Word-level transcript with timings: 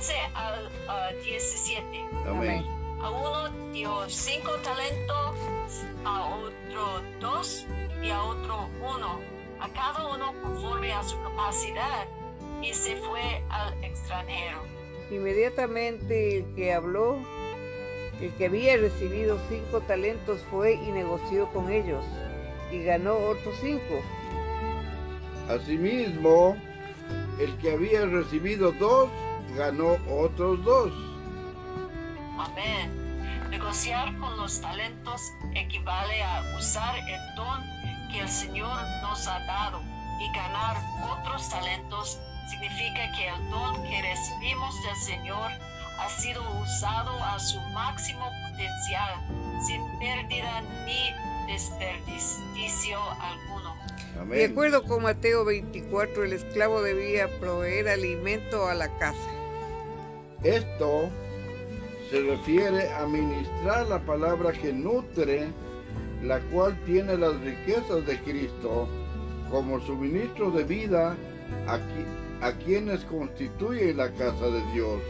15 0.00 0.14
al 0.34 0.70
ah, 0.88 1.10
17. 1.22 1.84
Amén. 2.26 2.64
A 3.02 3.10
uno 3.10 3.70
dio 3.70 4.08
cinco 4.08 4.52
talentos, 4.64 5.84
a 6.06 6.36
otro 6.36 7.02
dos 7.20 7.66
y 8.02 8.08
a 8.08 8.22
otro 8.22 8.70
uno, 8.80 9.20
a 9.60 9.68
cada 9.68 10.14
uno 10.14 10.32
conforme 10.42 10.90
a 10.90 11.02
su 11.02 11.20
capacidad, 11.22 12.06
y 12.62 12.72
se 12.72 12.96
fue 12.96 13.42
al 13.50 13.84
extranjero. 13.84 14.62
Inmediatamente 15.10 16.38
el 16.38 16.54
que 16.54 16.72
habló, 16.72 17.18
el 18.22 18.32
que 18.38 18.46
había 18.46 18.78
recibido 18.78 19.38
cinco 19.50 19.82
talentos 19.82 20.40
fue 20.50 20.74
y 20.76 20.92
negoció 20.92 21.46
con 21.52 21.70
ellos 21.70 22.04
y 22.72 22.84
ganó 22.84 23.16
otros 23.16 23.54
cinco. 23.60 24.00
Asimismo, 25.50 26.56
el 27.38 27.54
que 27.58 27.72
había 27.72 28.06
recibido 28.06 28.72
dos, 28.72 29.10
ganó 29.56 29.96
otros 30.08 30.64
dos. 30.64 30.92
Amén. 32.38 33.48
Negociar 33.50 34.16
con 34.18 34.36
los 34.36 34.60
talentos 34.60 35.32
equivale 35.54 36.22
a 36.22 36.42
usar 36.56 36.96
el 36.96 37.34
don 37.36 37.62
que 38.10 38.20
el 38.20 38.28
Señor 38.28 38.76
nos 39.02 39.26
ha 39.26 39.38
dado 39.46 39.80
y 40.20 40.36
ganar 40.36 40.76
otros 41.10 41.48
talentos 41.48 42.18
significa 42.48 43.10
que 43.16 43.28
el 43.28 43.50
don 43.50 43.82
que 43.84 44.02
recibimos 44.02 44.74
del 44.84 44.96
Señor 44.96 45.50
ha 45.98 46.08
sido 46.08 46.42
usado 46.60 47.12
a 47.22 47.38
su 47.38 47.60
máximo 47.72 48.24
potencial 48.48 49.14
sin 49.66 49.82
pérdida 49.98 50.62
ni 50.84 51.52
desperdicio 51.52 52.98
alguno. 53.20 53.76
De 54.14 54.20
Amén. 54.20 54.50
acuerdo 54.50 54.82
con 54.84 55.02
Mateo 55.02 55.44
24, 55.44 56.24
el 56.24 56.32
esclavo 56.32 56.82
debía 56.82 57.28
proveer 57.38 57.88
alimento 57.88 58.68
a 58.68 58.74
la 58.74 58.88
casa. 58.98 59.39
Esto 60.42 61.10
se 62.10 62.20
refiere 62.22 62.92
a 62.94 63.06
ministrar 63.06 63.86
la 63.88 63.98
palabra 64.00 64.52
que 64.52 64.72
nutre, 64.72 65.48
la 66.22 66.40
cual 66.50 66.78
tiene 66.84 67.16
las 67.16 67.38
riquezas 67.40 68.06
de 68.06 68.18
Cristo 68.22 68.88
como 69.50 69.80
suministro 69.80 70.50
de 70.50 70.64
vida 70.64 71.16
a, 71.66 71.76
qui- 71.78 72.40
a 72.42 72.52
quienes 72.64 73.04
constituyen 73.04 73.96
la 73.96 74.10
casa 74.12 74.46
de 74.46 74.62
Dios. 74.72 75.00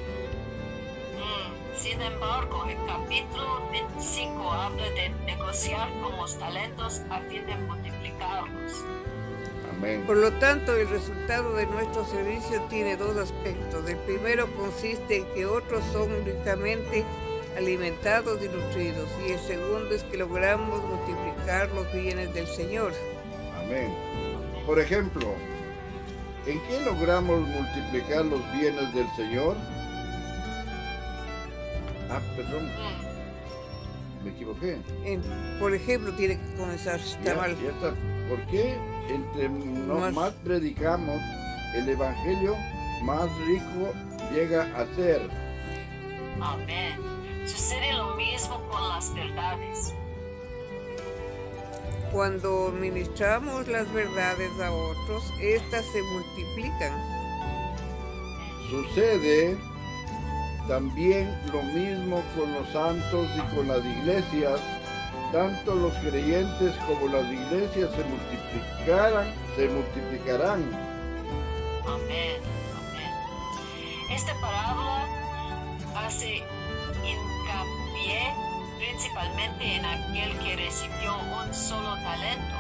Mm, 1.17 1.77
Sin 1.77 2.01
embargo, 2.01 2.65
el 2.69 2.77
capítulo 2.87 3.63
25 3.71 4.51
habla 4.53 4.85
de 4.91 5.11
negociar 5.27 5.89
con 6.03 6.17
los 6.17 6.39
talentos 6.39 7.03
a 7.11 7.21
fin 7.21 7.47
de 7.47 7.57
multiplicarlos. 7.57 8.85
Amén. 9.81 10.03
Por 10.07 10.19
lo 10.19 10.31
tanto, 10.33 10.75
el 10.77 10.89
resultado 10.91 11.55
de 11.55 11.65
nuestro 11.67 12.05
servicio 12.05 12.61
tiene 12.69 12.97
dos 12.97 13.17
aspectos. 13.17 13.89
El 13.89 13.97
primero 13.99 14.47
consiste 14.55 15.17
en 15.17 15.25
que 15.35 15.47
otros 15.47 15.83
son 15.93 16.11
ricamente 16.25 17.03
alimentados 17.57 18.41
y 18.43 18.49
nutridos. 18.49 19.09
Y 19.27 19.33
el 19.33 19.39
segundo 19.41 19.95
es 19.95 20.03
que 20.05 20.19
logramos 20.19 20.83
multiplicar 20.85 21.71
los 21.71 21.91
bienes 21.95 22.33
del 22.35 22.47
Señor. 22.47 22.93
Amén. 23.59 23.95
Por 24.67 24.79
ejemplo, 24.79 25.27
¿en 26.47 26.61
qué 26.69 26.81
logramos 26.85 27.41
multiplicar 27.41 28.27
los 28.27 28.41
bienes 28.53 28.95
del 28.95 29.09
Señor? 29.17 29.57
Ah, 32.11 32.21
perdón, 32.37 32.69
me 34.25 34.31
equivoqué. 34.31 34.77
En- 35.05 35.23
por 35.59 35.75
ejemplo, 35.75 36.13
tiene 36.13 36.39
que 36.39 36.57
comenzar, 36.57 37.01
está 37.01 37.23
Ya- 37.25 37.35
mal. 37.35 37.57
ya 37.63 37.71
está. 37.71 37.95
¿Por 38.29 38.47
qué 38.49 38.77
entre 39.15 39.49
no- 39.49 39.99
Más- 39.99 40.15
más 40.15 40.33
predicamos 40.45 41.21
el 41.75 41.89
Evangelio, 41.89 42.57
más 43.03 43.29
rico 43.47 43.93
llega 44.33 44.63
a 44.77 44.87
ser? 44.97 45.29
Amén. 46.41 46.99
Sucede 47.47 47.93
lo 47.95 48.15
mismo 48.17 48.61
con 48.71 48.89
las 48.89 49.13
verdades. 49.15 49.95
Cuando 52.13 52.73
ministramos 52.79 53.69
las 53.69 53.91
verdades 53.93 54.51
a 54.61 54.73
otros, 54.73 55.23
éstas 55.41 55.85
se 55.93 56.03
multiplican. 56.03 56.93
Sucede 58.69 59.57
también 60.69 61.29
lo 61.53 61.63
mismo 61.63 62.23
con 62.37 62.53
los 62.53 62.69
santos 62.71 63.29
y 63.37 63.55
con 63.57 63.69
las 63.69 63.85
iglesias. 63.85 64.61
Tanto 65.33 65.77
los 65.77 65.95
creyentes 65.99 66.75
como 66.89 67.07
las 67.07 67.25
iglesias 67.25 67.91
se 67.95 68.05
multiplicarán, 68.05 69.33
se 69.55 69.69
multiplicarán. 69.69 70.65
Amén. 71.87 72.41
Amén. 72.77 73.13
Esta 74.11 74.35
parábola 74.41 75.07
hace 75.95 76.43
hincapié 77.05 78.35
principalmente 78.79 79.77
en 79.77 79.85
aquel 79.85 80.37
que 80.41 80.57
recibió 80.57 81.17
un 81.17 81.55
solo 81.55 81.95
talento, 82.03 82.55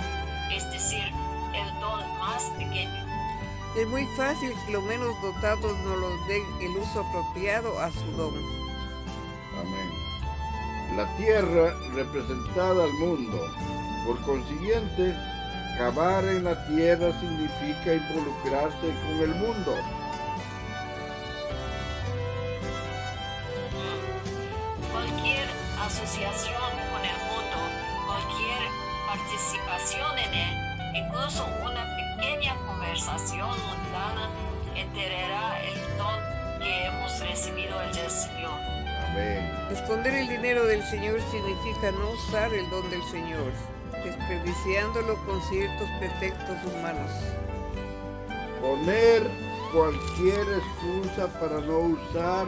es 0.53 0.70
decir, 0.70 1.12
el 1.53 1.80
don 1.80 2.19
más 2.20 2.44
pequeño. 2.56 3.04
Es 3.76 3.86
muy 3.88 4.06
fácil 4.16 4.53
que 4.64 4.72
los 4.72 4.82
menos 4.84 5.20
dotados 5.22 5.76
no 5.80 5.97
los 5.97 6.26
den 6.28 6.42
el 6.60 6.76
uso 6.76 7.00
apropiado 7.00 7.80
a 7.80 7.91
su 7.91 8.12
don. 8.12 8.59
La 10.97 11.06
tierra 11.17 11.73
representada 11.95 12.84
al 12.84 12.93
mundo. 12.95 13.39
Por 14.05 14.21
consiguiente, 14.23 15.15
cavar 15.78 16.25
en 16.25 16.45
la 16.45 16.67
tierra 16.67 17.12
significa 17.21 17.95
involucrarse 17.95 18.77
con 18.81 19.21
el 19.23 19.34
mundo. 19.37 19.77
Cualquier 24.93 25.49
asociación 25.81 26.71
con 26.91 27.05
el 27.05 27.19
mundo, 27.31 27.57
cualquier 28.07 28.59
participación 29.07 30.19
en 30.19 30.34
él, 30.34 31.07
incluso 31.07 31.47
una 31.62 31.87
pequeña 32.19 32.57
conversación 32.67 33.49
mundana, 33.49 34.28
enterará 34.75 35.62
el 35.62 35.78
don 35.97 36.61
que 36.61 36.87
hemos 36.87 37.21
recibido 37.21 37.78
del 37.78 38.11
Señor. 38.11 38.79
Amén. 39.12 39.50
Esconder 39.71 40.15
el 40.15 40.28
dinero 40.28 40.66
del 40.66 40.82
Señor 40.84 41.21
significa 41.31 41.91
no 41.93 42.10
usar 42.10 42.53
el 42.53 42.69
don 42.71 42.88
del 42.91 43.03
Señor, 43.04 43.53
desperdiciándolo 44.04 45.16
con 45.26 45.43
ciertos 45.43 45.88
pretextos 45.98 46.56
humanos. 46.66 47.10
Poner 48.60 49.22
cualquier 49.72 50.47
excusa 50.59 51.26
para 51.41 51.60
no 51.60 51.78
usar 51.78 52.47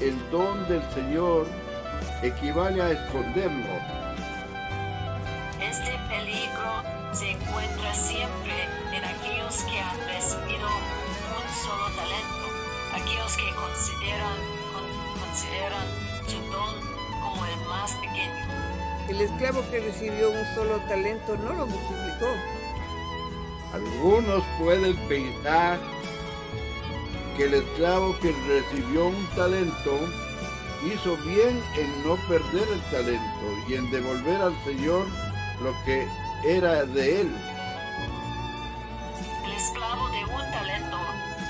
el 0.00 0.30
don 0.30 0.66
del 0.68 0.82
Señor 0.92 1.46
equivale 2.22 2.82
a 2.82 2.90
esconderlo. 2.90 3.74
Este 5.60 5.92
peligro 6.08 6.82
se 7.12 7.30
encuentra 7.30 7.94
siempre 7.94 8.64
en 8.92 9.04
aquellos 9.04 9.62
que 9.64 9.78
han 9.80 9.98
recibido 10.08 10.66
un 10.68 11.48
solo 11.64 11.84
talento, 11.96 12.46
aquellos 12.94 13.36
que 13.36 13.54
consideran, 13.54 14.36
con- 14.71 14.71
consideran 15.32 15.86
su 16.26 16.38
don 16.50 16.74
como 17.22 17.46
el 17.46 17.56
más 17.66 17.92
pequeño. 17.92 18.44
El 19.08 19.20
esclavo 19.22 19.62
que 19.70 19.80
recibió 19.80 20.30
un 20.30 20.44
solo 20.54 20.78
talento 20.88 21.36
no 21.38 21.54
lo 21.54 21.66
multiplicó. 21.66 22.26
Algunos 23.72 24.44
pueden 24.58 24.94
pensar 25.08 25.78
que 27.36 27.44
el 27.44 27.54
esclavo 27.54 28.14
que 28.20 28.34
recibió 28.46 29.06
un 29.06 29.26
talento 29.34 29.98
hizo 30.84 31.16
bien 31.18 31.62
en 31.78 32.06
no 32.06 32.16
perder 32.28 32.68
el 32.68 32.80
talento 32.90 33.46
y 33.68 33.74
en 33.74 33.90
devolver 33.90 34.42
al 34.42 34.64
Señor 34.64 35.06
lo 35.62 35.72
que 35.86 36.06
era 36.44 36.84
de 36.84 37.22
él. 37.22 37.34
El 39.44 39.52
esclavo 39.52 40.08
de 40.10 40.24
un 40.26 40.52
talento 40.52 40.98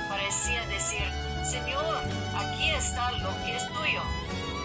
parecía 0.09 0.65
decir, 0.67 1.03
Señor, 1.45 1.97
aquí 2.37 2.71
está 2.71 3.11
lo 3.13 3.31
que 3.45 3.57
es. 3.57 3.72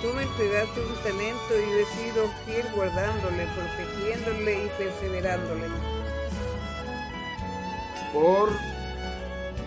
Tú 0.02 0.14
me 0.14 0.22
entregaste 0.22 0.80
un 0.80 0.96
talento 1.02 1.58
y 1.58 1.72
yo 1.72 1.80
he 1.80 1.86
sido 1.86 2.30
fiel 2.46 2.68
guardándole, 2.76 3.48
protegiéndole 3.56 4.66
y 4.66 4.70
perseverándole. 4.78 5.68
Por 8.14 8.52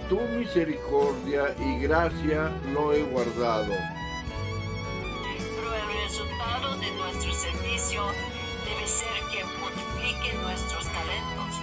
tu 0.08 0.20
misericordia 0.38 1.54
y 1.58 1.80
gracia 1.80 2.52
lo 2.72 2.92
he 2.92 3.02
guardado. 3.02 3.72
Pero 5.56 5.74
el 5.74 6.08
resultado 6.08 6.76
de 6.76 6.90
nuestro 6.92 7.32
servicio 7.32 8.02
debe 8.64 8.86
ser 8.86 9.08
que 9.32 9.44
multiplique 9.58 10.32
nuestros 10.42 10.84
talentos. 10.84 11.60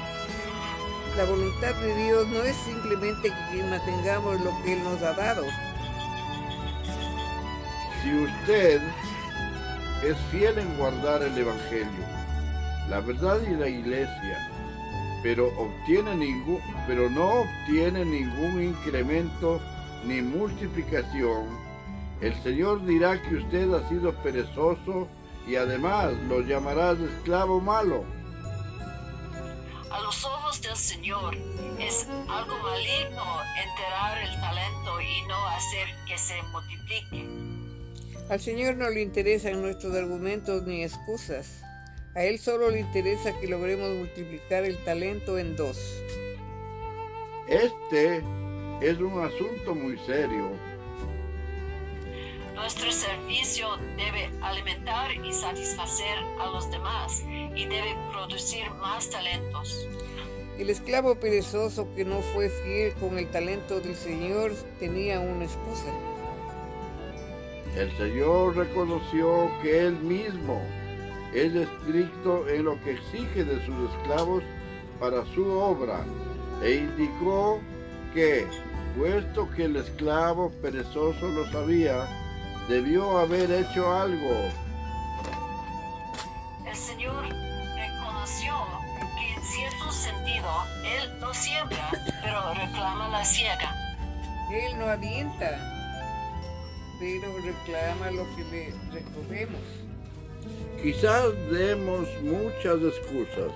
La 1.15 1.23
voluntad 1.23 1.73
de 1.75 1.95
Dios 2.03 2.27
no 2.27 2.43
es 2.43 2.55
simplemente 2.57 3.31
que 3.49 3.63
mantengamos 3.63 4.41
lo 4.41 4.51
que 4.61 4.73
Él 4.73 4.83
nos 4.83 5.01
ha 5.03 5.13
dado. 5.13 5.43
Si 8.07 8.13
usted 8.13 8.81
es 10.01 10.17
fiel 10.31 10.57
en 10.57 10.77
guardar 10.77 11.21
el 11.21 11.37
Evangelio, 11.37 12.05
la 12.89 13.01
verdad 13.01 13.37
y 13.41 13.53
la 13.53 13.67
iglesia, 13.67 14.49
pero 15.23 15.47
obtiene 15.59 16.15
ningún, 16.15 16.61
pero 16.87 17.09
no 17.09 17.41
obtiene 17.41 18.05
ningún 18.05 18.63
incremento 18.63 19.59
ni 20.05 20.21
multiplicación, 20.21 21.47
el 22.21 22.33
Señor 22.43 22.85
dirá 22.85 23.21
que 23.23 23.35
usted 23.35 23.73
ha 23.73 23.89
sido 23.89 24.13
perezoso 24.23 25.09
y 25.45 25.57
además 25.57 26.13
lo 26.29 26.39
llamarás 26.39 26.97
esclavo 26.99 27.59
malo. 27.59 28.05
A 29.91 29.99
los 29.99 30.23
ojos 30.23 30.61
del 30.61 30.77
Señor 30.77 31.35
es 31.77 32.07
algo 32.29 32.57
maligno 32.59 33.41
enterrar 33.65 34.17
el 34.19 34.39
talento 34.39 35.01
y 35.01 35.27
no 35.27 35.47
hacer 35.49 35.87
que 36.07 36.17
se 36.17 36.41
multiplique. 36.53 37.56
Al 38.29 38.41
Señor 38.41 38.75
no 38.75 38.89
le 38.89 39.01
interesan 39.01 39.61
nuestros 39.61 39.95
argumentos 39.95 40.63
ni 40.63 40.83
excusas. 40.83 41.61
A 42.13 42.23
Él 42.23 42.39
solo 42.39 42.69
le 42.69 42.81
interesa 42.81 43.31
que 43.39 43.47
logremos 43.47 43.89
multiplicar 43.95 44.65
el 44.65 44.77
talento 44.83 45.37
en 45.37 45.55
dos. 45.55 45.77
Este 47.47 48.17
es 48.81 48.99
un 48.99 49.23
asunto 49.23 49.73
muy 49.73 49.97
serio. 49.99 50.51
Nuestro 52.53 52.91
servicio 52.91 53.77
debe 53.95 54.29
alimentar 54.41 55.09
y 55.23 55.31
satisfacer 55.31 56.17
a 56.41 56.47
los 56.47 56.69
demás 56.69 57.23
y 57.55 57.65
debe 57.65 57.95
producir 58.11 58.69
más 58.81 59.09
talentos. 59.09 59.87
El 60.59 60.69
esclavo 60.69 61.15
perezoso 61.15 61.87
que 61.95 62.03
no 62.03 62.19
fue 62.33 62.49
fiel 62.49 62.93
con 62.95 63.17
el 63.17 63.29
talento 63.31 63.79
del 63.79 63.95
Señor 63.95 64.51
tenía 64.79 65.21
una 65.21 65.45
excusa. 65.45 66.16
El 67.75 67.95
Señor 67.97 68.55
reconoció 68.55 69.51
que 69.61 69.87
Él 69.87 69.99
mismo 69.99 70.61
es 71.33 71.53
estricto 71.53 72.47
en 72.47 72.65
lo 72.65 72.81
que 72.83 72.93
exige 72.93 73.43
de 73.43 73.63
sus 73.65 73.91
esclavos 73.91 74.43
para 74.99 75.23
su 75.35 75.45
obra 75.47 76.03
e 76.63 76.75
indicó 76.75 77.59
que, 78.13 78.47
puesto 78.97 79.49
que 79.51 79.65
el 79.65 79.75
esclavo 79.75 80.51
perezoso 80.61 81.27
lo 81.27 81.49
sabía, 81.51 82.07
debió 82.67 83.19
haber 83.19 83.51
hecho 83.51 83.93
algo. 83.93 84.49
El 86.65 86.75
Señor 86.75 87.23
reconoció 87.23 88.55
que 89.17 89.33
en 89.33 89.43
cierto 89.43 89.91
sentido 89.91 90.47
Él 90.83 91.19
no 91.19 91.33
siembra, 91.33 91.89
pero 92.23 92.53
reclama 92.53 93.09
la 93.09 93.23
siega. 93.23 93.75
Él 94.51 94.79
no 94.79 94.85
avienta, 94.85 95.76
pero 96.99 97.33
reclama 97.39 98.11
lo 98.11 98.23
que 98.35 98.43
le 98.45 98.73
recogemos. 98.91 99.61
Quizás 100.81 101.33
demos 101.51 102.07
muchas 102.21 102.81
excusas 102.81 103.51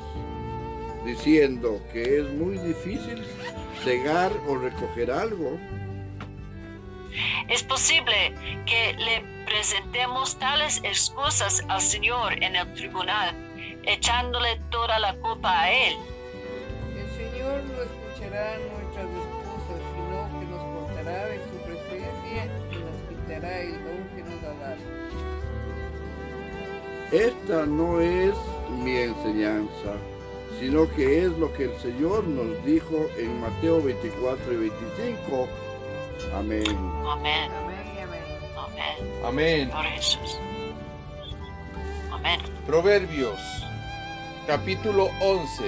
diciendo 1.06 1.82
que 1.92 2.20
es 2.20 2.30
muy 2.34 2.58
difícil 2.60 3.24
cegar 3.84 4.32
o 4.48 4.58
recoger 4.58 5.12
algo. 5.12 5.58
Es 7.50 7.64
posible 7.64 8.34
que 8.66 8.94
le 8.94 9.22
presentemos 9.46 10.38
tales 10.38 10.80
excusas 10.84 11.64
al 11.68 11.82
Señor 11.82 12.42
en 12.42 12.56
el 12.56 12.74
tribunal, 12.74 13.36
echándole 13.84 14.60
toda 14.70 15.00
la 15.00 15.16
culpa 15.18 15.62
a 15.62 15.72
Él. 15.72 15.96
El 16.98 17.10
Señor 17.10 17.64
no 17.64 17.82
escuchará 17.82 18.58
el 23.60 23.84
don 23.84 24.08
que 24.16 24.24
nos 24.24 24.44
ha 24.44 24.54
dado. 24.60 24.82
Esta 27.12 27.66
no 27.66 28.00
es 28.00 28.34
mi 28.84 28.96
enseñanza, 28.96 29.96
sino 30.60 30.90
que 30.96 31.26
es 31.26 31.38
lo 31.38 31.52
que 31.54 31.66
el 31.66 31.78
Señor 31.80 32.26
nos 32.26 32.64
dijo 32.66 33.08
en 33.18 33.42
Mateo 33.42 33.82
24 33.82 34.54
y 34.54 34.58
25. 34.58 35.48
Amén. 36.34 36.64
Amén. 37.06 37.52
Amén 37.52 37.86
y 37.96 38.00
amén. 38.00 38.22
Amén. 38.56 39.26
Amén. 39.26 39.70
Por 39.70 39.84
Jesús. 39.86 40.40
Amén. 42.12 42.40
Proverbios, 42.66 43.40
capítulo 44.48 45.10
11. 45.20 45.64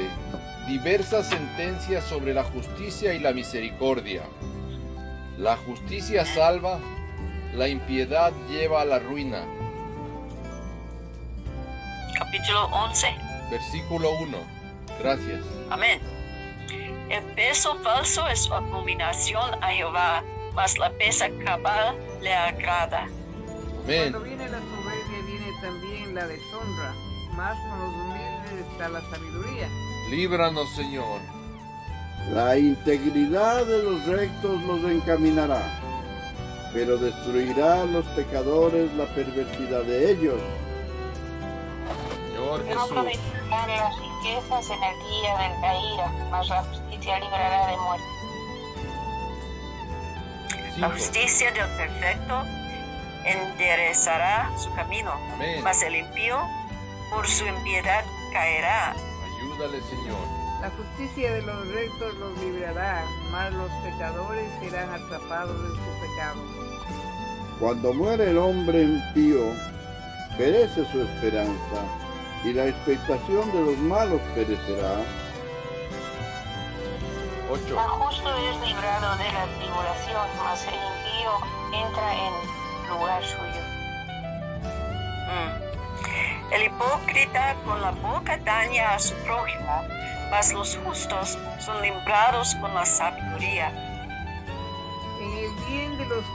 Diversas 0.67 1.27
sentencias 1.27 2.05
sobre 2.05 2.33
la 2.33 2.43
justicia 2.43 3.13
y 3.13 3.19
la 3.19 3.33
misericordia. 3.33 4.23
La 5.37 5.57
justicia 5.57 6.25
salva, 6.25 6.79
la 7.55 7.67
impiedad 7.67 8.33
lleva 8.49 8.81
a 8.81 8.85
la 8.85 8.99
ruina. 8.99 9.43
Capítulo 12.17 12.65
11. 12.65 13.07
Versículo 13.51 14.11
1. 14.19 14.37
Gracias. 14.99 15.41
Amén. 15.69 15.99
El 17.09 17.23
peso 17.35 17.75
falso 17.83 18.27
es 18.27 18.49
abominación 18.49 19.63
a 19.63 19.67
Jehová, 19.67 20.23
mas 20.53 20.77
la 20.77 20.89
pesa 20.91 21.27
cabal 21.45 21.95
le 22.21 22.33
agrada. 22.33 23.07
Amén. 23.83 24.11
Cuando 24.11 24.21
viene 24.21 24.49
la 24.49 24.59
soberbia 24.59 25.19
viene 25.27 25.51
también 25.61 26.15
la 26.15 26.27
deshonra, 26.27 26.93
más 27.35 27.57
con 27.59 27.79
los 27.79 27.93
humildes 27.93 28.71
está 28.71 28.89
la 28.89 29.01
sabiduría. 29.01 29.67
Líbranos, 30.09 30.73
Señor. 30.75 31.19
La 32.31 32.57
integridad 32.57 33.65
de 33.65 33.83
los 33.83 34.05
rectos 34.05 34.63
los 34.63 34.83
encaminará, 34.89 35.61
pero 36.73 36.97
destruirá 36.97 37.81
a 37.81 37.85
los 37.85 38.05
pecadores 38.07 38.91
la 38.93 39.05
perversidad 39.13 39.81
de 39.83 40.11
ellos. 40.11 40.39
Señor 42.27 42.59
No 42.59 42.65
Jesús. 42.65 42.81
aprovecharán 42.83 43.67
las 43.69 43.95
riquezas 43.99 44.69
en 44.69 44.83
el 44.83 44.99
día 44.99 45.37
de 45.37 45.61
la 45.61 45.93
ira, 45.93 46.11
mas 46.31 46.49
la 46.49 46.63
justicia 46.63 47.19
librará 47.19 47.67
de 47.67 47.77
muerte. 47.77 48.05
La 50.77 50.89
justicia 50.89 51.51
del 51.51 51.69
perfecto 51.77 52.43
enderezará 53.25 54.49
su 54.57 54.73
camino, 54.73 55.11
Amén. 55.35 55.61
mas 55.63 55.81
el 55.83 55.95
impío 55.95 56.39
por 57.11 57.27
su 57.27 57.45
impiedad 57.45 58.03
caerá. 58.31 58.91
Ayúdale, 59.37 59.79
Señor. 59.83 60.17
La 60.61 60.69
justicia 60.71 61.33
de 61.33 61.41
los 61.43 61.67
rectos 61.67 62.13
los 62.15 62.37
librará, 62.39 63.03
mas 63.31 63.53
los 63.53 63.69
pecadores 63.83 64.49
serán 64.61 64.89
atrapados 64.93 65.55
en 65.59 65.75
su 65.75 66.01
pecado. 66.01 66.62
Cuando 67.63 67.93
muere 67.93 68.31
el 68.31 68.37
hombre 68.37 68.81
impío, 68.81 69.53
perece 70.37 70.83
su 70.91 71.01
esperanza, 71.01 71.79
y 72.43 72.51
la 72.51 72.65
expectación 72.67 73.49
de 73.53 73.61
los 73.61 73.77
malos 73.77 74.19
perecerá. 74.35 74.97
8. 77.49 77.65
El 77.65 77.77
justo 77.77 78.29
es 78.35 78.67
librado 78.67 79.15
de 79.15 79.31
la 79.31 79.45
tribulación, 79.57 80.27
mas 80.43 80.67
el 80.67 80.73
impío 80.73 81.87
entra 81.87 82.13
en 82.13 82.89
lugar 82.89 83.23
suyo. 83.23 83.61
Mm. 85.29 86.53
El 86.53 86.63
hipócrita 86.63 87.55
con 87.63 87.81
la 87.81 87.91
boca 87.91 88.39
daña 88.43 88.95
a 88.95 88.99
su 88.99 89.15
prójimo, 89.23 89.87
mas 90.31 90.51
los 90.51 90.77
justos 90.83 91.37
son 91.59 91.81
librados 91.81 92.55
con 92.55 92.75
la 92.75 92.85
sabiduría. 92.85 93.71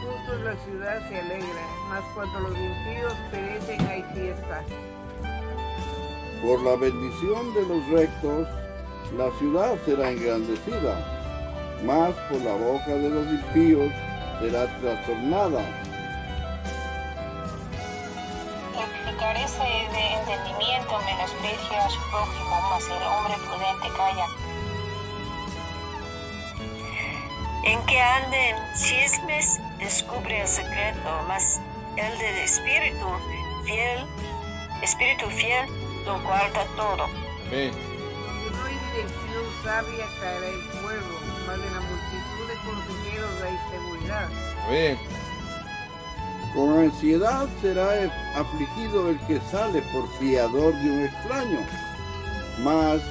Justos 0.01 0.41
la 0.41 0.57
ciudad 0.65 1.09
se 1.09 1.21
alegra, 1.21 1.63
mas 1.89 2.05
cuando 2.15 2.41
los 2.41 2.57
impíos 2.57 3.15
perecen 3.31 3.87
hay 3.87 4.03
fiesta. 4.15 4.63
Por 6.43 6.63
la 6.63 6.77
bendición 6.77 7.55
de 7.55 7.63
los 7.67 7.87
rectos, 7.89 8.49
la 9.17 9.31
ciudad 9.39 9.77
será 9.85 10.11
engrandecida, 10.11 10.95
mas 11.85 12.15
por 12.31 12.41
la 12.43 12.55
boca 12.55 12.91
de 12.91 13.09
los 13.09 13.27
impíos 13.27 13.93
será 14.41 14.67
trastornada. 14.81 15.63
El 18.79 19.05
que 19.05 19.17
carece 19.19 19.65
de 19.65 20.15
entendimiento 20.15 20.99
menosprecia 21.07 21.85
a 21.85 21.91
su 21.91 22.01
prójimo, 22.11 22.61
mas 22.71 22.85
el 22.87 23.03
hombre 23.03 23.35
prudente 23.49 23.89
calla. 23.97 24.48
En 27.69 27.85
que 27.85 28.01
ande 28.01 28.49
en 28.49 28.57
chismes 28.73 29.61
descubre 29.79 30.41
el 30.41 30.49
secreto, 30.49 31.23
mas 31.29 31.61
el 31.97 32.19
del 32.19 32.37
espíritu 32.39 33.07
fiel, 33.67 34.07
espíritu 34.81 35.27
fiel 35.27 35.69
lo 36.07 36.19
guarda 36.23 36.65
todo. 36.77 37.05
Amén. 37.49 37.73
No 38.53 38.65
hay 38.65 38.79
dirección 38.89 39.45
sabia 39.63 40.07
caerá 40.19 40.47
el 40.47 40.65
pueblo, 40.81 41.19
mas 41.47 41.57
en 41.57 41.75
la 41.75 41.81
multitud 41.91 42.45
de 42.49 42.57
consejeros 42.65 43.43
hay 43.45 43.59
seguridad. 43.71 44.29
Amén. 44.67 44.99
Con 46.55 46.79
ansiedad 46.79 47.47
será 47.61 48.11
afligido 48.35 49.11
el 49.11 49.19
que 49.27 49.39
sale 49.51 49.83
por 49.93 50.09
fiador 50.19 50.73
de 50.73 50.91
un 50.91 51.05
extraño, 51.05 51.59
mas 52.61 53.03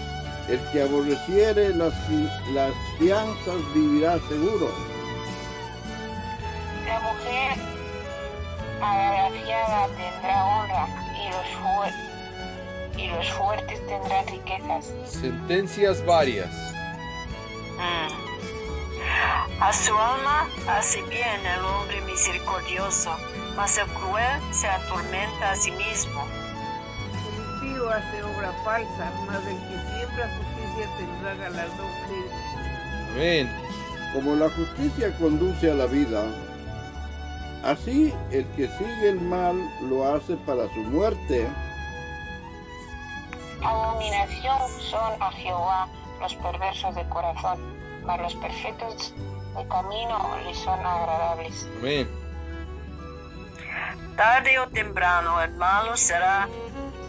el 0.48 0.60
que 0.72 0.82
aborreciere 0.82 1.74
las, 1.76 1.94
las 2.54 2.74
fianzas 3.00 3.56
vivirá 3.74 4.18
seguro. 4.30 4.70
La 6.86 7.00
mujer 7.02 7.58
agraciada 8.82 9.88
tendrá 9.88 10.46
honra 10.46 10.88
y 11.16 11.30
los, 11.30 11.48
fuer- 11.62 12.98
y 12.98 13.08
los 13.08 13.30
fuertes 13.34 13.88
tendrán 13.88 14.28
riquezas. 14.28 14.92
Sentencias 15.06 16.06
varias. 16.06 16.50
Mm. 17.78 18.28
A 19.62 19.74
su 19.74 19.96
alma 19.98 20.48
hace 20.70 21.02
bien 21.04 21.46
el 21.46 21.66
hombre 21.66 22.00
misericordioso, 22.02 23.16
mas 23.56 23.78
el 23.78 23.88
cruel 23.88 24.40
se 24.54 24.68
atormenta 24.68 25.52
a 25.52 25.56
sí 25.56 25.72
mismo. 25.72 26.26
Hace 27.90 28.22
obra 28.22 28.52
falsa, 28.66 29.12
mas 29.26 29.40
el 29.48 29.58
que 29.58 29.80
siembra 29.90 30.30
justicia 30.38 30.88
tendrá 30.98 31.36
galardón. 31.36 31.88
Amén. 33.14 33.50
Como 34.14 34.36
la 34.36 34.50
justicia 34.50 35.18
conduce 35.18 35.72
a 35.72 35.74
la 35.74 35.86
vida, 35.86 36.24
así 37.64 38.14
el 38.32 38.46
que 38.56 38.68
sigue 38.68 39.10
el 39.10 39.22
mal 39.22 39.56
lo 39.90 40.06
hace 40.14 40.36
para 40.38 40.68
su 40.74 40.80
muerte. 40.82 41.48
Abominación 43.64 44.70
son 44.92 45.22
a 45.22 45.32
Jehová 45.32 45.88
los 46.20 46.36
perversos 46.36 46.94
de 46.94 47.08
corazón, 47.10 47.60
mas 48.06 48.20
los 48.20 48.36
perfectos 48.36 49.14
de 49.56 49.68
camino 49.68 50.38
les 50.46 50.58
son 50.58 50.80
agradables. 50.86 51.68
Amén. 51.80 52.08
Tarde 54.16 54.60
o 54.60 54.68
temprano 54.70 55.42
el 55.42 55.54
malo 55.54 55.96
será 55.96 56.50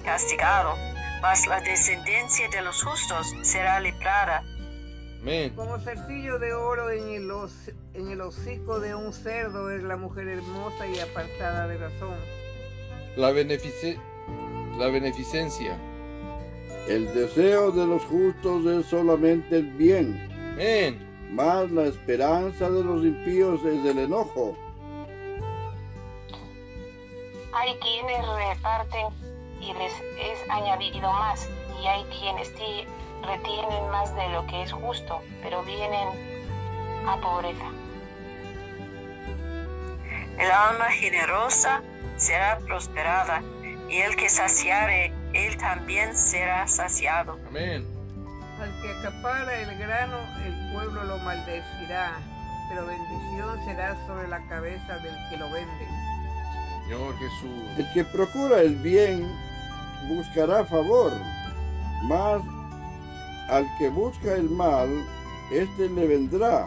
castigado, 0.04 0.74
mas 1.22 1.46
la 1.46 1.60
descendencia 1.60 2.48
de 2.50 2.62
los 2.62 2.82
justos 2.82 3.34
será 3.42 3.80
librada. 3.80 4.42
Amén. 5.20 5.52
Como 5.56 5.78
cercillo 5.80 6.38
de 6.38 6.52
oro 6.52 6.90
en 6.90 7.08
el, 7.10 7.30
hos- 7.30 7.72
en 7.94 8.10
el 8.10 8.20
hocico 8.20 8.78
de 8.80 8.94
un 8.94 9.12
cerdo 9.12 9.70
es 9.70 9.82
la 9.82 9.96
mujer 9.96 10.28
hermosa 10.28 10.86
y 10.86 10.98
apartada 11.00 11.66
de 11.66 11.76
razón. 11.78 12.16
La, 13.16 13.32
benefice- 13.32 13.98
la 14.78 14.86
beneficencia. 14.88 15.76
El 16.86 17.12
deseo 17.12 17.72
de 17.72 17.86
los 17.86 18.02
justos 18.04 18.64
es 18.64 18.86
solamente 18.86 19.56
el 19.56 19.66
bien, 19.72 20.28
Amén. 20.54 21.28
mas 21.32 21.70
la 21.72 21.84
esperanza 21.86 22.70
de 22.70 22.82
los 22.84 23.02
impíos 23.02 23.60
es 23.64 23.84
el 23.84 23.98
enojo. 23.98 24.56
Hay 27.52 27.74
quienes 27.80 28.24
reparten 28.26 29.06
y 29.60 29.72
les 29.74 29.92
es 30.18 30.50
añadido 30.50 31.12
más, 31.12 31.48
y 31.82 31.86
hay 31.86 32.04
quienes 32.04 32.54
ti- 32.54 32.86
retienen 33.26 33.90
más 33.90 34.14
de 34.14 34.28
lo 34.28 34.46
que 34.46 34.62
es 34.62 34.72
justo, 34.72 35.20
pero 35.42 35.62
vienen 35.64 36.08
a 37.06 37.16
pobreza. 37.20 37.64
El 40.38 40.50
alma 40.50 40.90
generosa 40.92 41.82
será 42.16 42.58
prosperada, 42.58 43.42
y 43.88 43.98
el 44.00 44.14
que 44.16 44.28
saciare, 44.28 45.12
él 45.32 45.56
también 45.56 46.14
será 46.14 46.66
saciado. 46.68 47.38
Amén. 47.48 47.86
Al 48.60 48.82
que 48.82 48.90
acapara 48.90 49.60
el 49.60 49.78
grano, 49.78 50.18
el 50.44 50.72
pueblo 50.72 51.04
lo 51.04 51.18
maldecirá, 51.18 52.18
pero 52.68 52.86
bendición 52.86 53.64
será 53.64 53.96
sobre 54.06 54.28
la 54.28 54.46
cabeza 54.48 54.98
del 54.98 55.14
que 55.30 55.36
lo 55.38 55.50
vende. 55.50 55.86
Señor 56.84 57.18
Jesús. 57.18 57.78
El 57.78 57.92
que 57.92 58.04
procura 58.04 58.60
el 58.60 58.76
bien 58.76 59.28
buscará 60.06 60.64
favor, 60.64 61.12
mas 62.04 62.42
al 63.48 63.66
que 63.78 63.88
busca 63.88 64.34
el 64.34 64.50
mal, 64.50 64.88
éste 65.50 65.88
le 65.88 66.06
vendrá. 66.06 66.66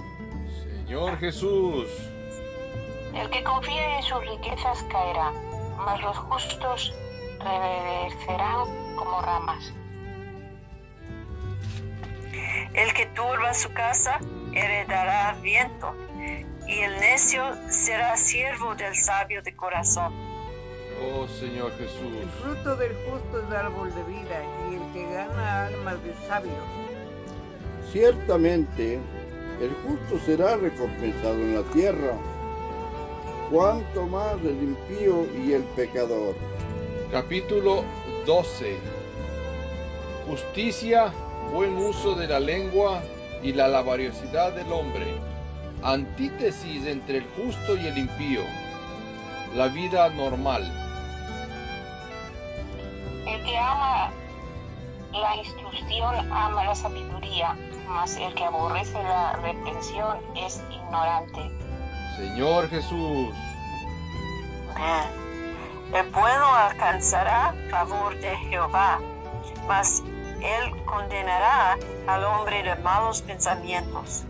Señor 0.63 1.17
Jesús. 1.19 1.85
El 3.13 3.29
que 3.29 3.43
confía 3.43 3.97
en 3.97 4.03
sus 4.03 4.19
riquezas 4.21 4.83
caerá, 4.83 5.31
mas 5.77 6.01
los 6.01 6.17
justos 6.17 6.93
reverdecerán 7.39 8.95
como 8.95 9.21
ramas. 9.21 9.73
El 12.73 12.93
que 12.93 13.05
turba 13.07 13.53
su 13.53 13.71
casa 13.73 14.19
heredará 14.53 15.35
viento, 15.41 15.93
y 16.67 16.79
el 16.79 16.99
necio 16.99 17.43
será 17.69 18.15
siervo 18.15 18.75
del 18.75 18.95
sabio 18.95 19.41
de 19.41 19.55
corazón. 19.55 20.30
Oh 21.03 21.27
Señor 21.27 21.71
El 21.79 21.87
Jesús. 21.87 22.31
fruto 22.41 22.75
del 22.75 22.93
justo 23.09 23.39
es 23.39 23.53
árbol 23.53 23.89
de 23.95 24.03
vida, 24.03 24.43
y 24.69 24.75
el 24.75 24.93
que 24.93 25.13
gana 25.13 25.65
almas 25.65 26.03
de 26.03 26.13
sabios. 26.27 26.53
Ciertamente, 27.91 28.99
el 29.59 29.71
justo 29.83 30.23
será 30.25 30.57
recompensado 30.57 31.33
en 31.33 31.55
la 31.55 31.63
tierra, 31.71 32.13
cuanto 33.49 34.05
más 34.05 34.35
el 34.41 34.61
impío 34.61 35.25
y 35.43 35.53
el 35.53 35.63
pecador. 35.75 36.35
Capítulo 37.11 37.83
12. 38.25 38.77
Justicia, 40.27 41.11
buen 41.51 41.75
uso 41.77 42.15
de 42.15 42.27
la 42.27 42.39
lengua 42.39 43.01
y 43.41 43.53
la 43.53 43.67
laboriosidad 43.67 44.53
del 44.53 44.71
hombre. 44.71 45.07
Antítesis 45.83 46.85
entre 46.85 47.17
el 47.17 47.25
justo 47.35 47.75
y 47.75 47.87
el 47.87 47.97
impío. 47.97 48.41
La 49.55 49.67
vida 49.67 50.09
normal. 50.09 50.80
El 53.61 53.67
que 53.67 53.73
ama 53.73 54.11
la 55.11 55.35
instrucción 55.35 56.31
ama 56.31 56.63
la 56.63 56.73
sabiduría, 56.73 57.55
mas 57.89 58.17
el 58.17 58.33
que 58.33 58.43
aborrece 58.43 59.03
la 59.03 59.33
reprensión 59.33 60.17
es 60.35 60.63
ignorante. 60.71 61.51
Señor 62.17 62.67
Jesús. 62.69 63.35
El 65.93 66.09
bueno 66.09 66.55
alcanzará 66.55 67.53
favor 67.69 68.17
de 68.19 68.35
Jehová, 68.49 68.99
mas 69.67 70.01
él 70.41 70.85
condenará 70.85 71.77
al 72.07 72.23
hombre 72.23 72.63
de 72.63 72.75
malos 72.77 73.21
pensamientos. 73.21 74.23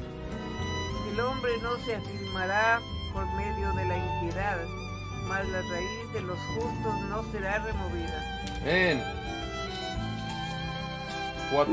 El 1.09 1.19
hombre 1.21 1.53
no 1.61 1.77
se 1.85 1.95
afirmará 1.95 2.81
por 3.13 3.25
medio 3.35 3.71
de 3.73 3.85
la 3.85 3.97
impiedad, 3.97 4.57
mas 5.31 5.47
la 5.47 5.61
raíz 5.61 6.11
de 6.11 6.21
los 6.23 6.37
justos 6.55 6.93
no 7.09 7.23
será 7.31 7.59
removida. 7.59 8.17
Amén. 8.63 9.01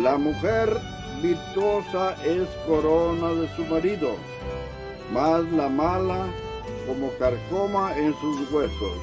La 0.02 0.16
mujer 0.16 0.80
virtuosa 1.20 2.14
es 2.24 2.48
corona 2.68 3.28
de 3.30 3.48
su 3.56 3.64
marido, 3.64 4.16
mas 5.12 5.42
la 5.50 5.68
mala 5.68 6.26
como 6.86 7.10
carcoma 7.18 7.96
en 7.96 8.14
sus 8.20 8.50
huesos. 8.52 8.98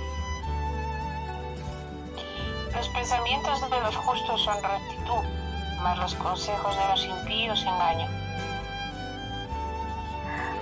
Los 2.74 2.88
pensamientos 2.90 3.70
de 3.70 3.80
los 3.82 3.96
justos 3.98 4.42
son 4.42 4.64
rectitud, 4.64 5.26
mas 5.84 5.98
los 6.00 6.16
consejos 6.16 6.78
de 6.78 6.88
los 6.88 7.06
impíos 7.06 7.62
engaño. 7.62 8.08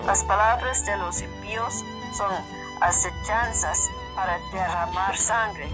Las 0.08 0.24
palabras 0.24 0.84
de 0.84 0.98
los 0.98 1.22
impíos 1.22 1.74
son 2.18 2.63
acechanzas 2.82 3.90
para 4.16 4.38
derramar 4.52 5.18
sangre, 5.18 5.68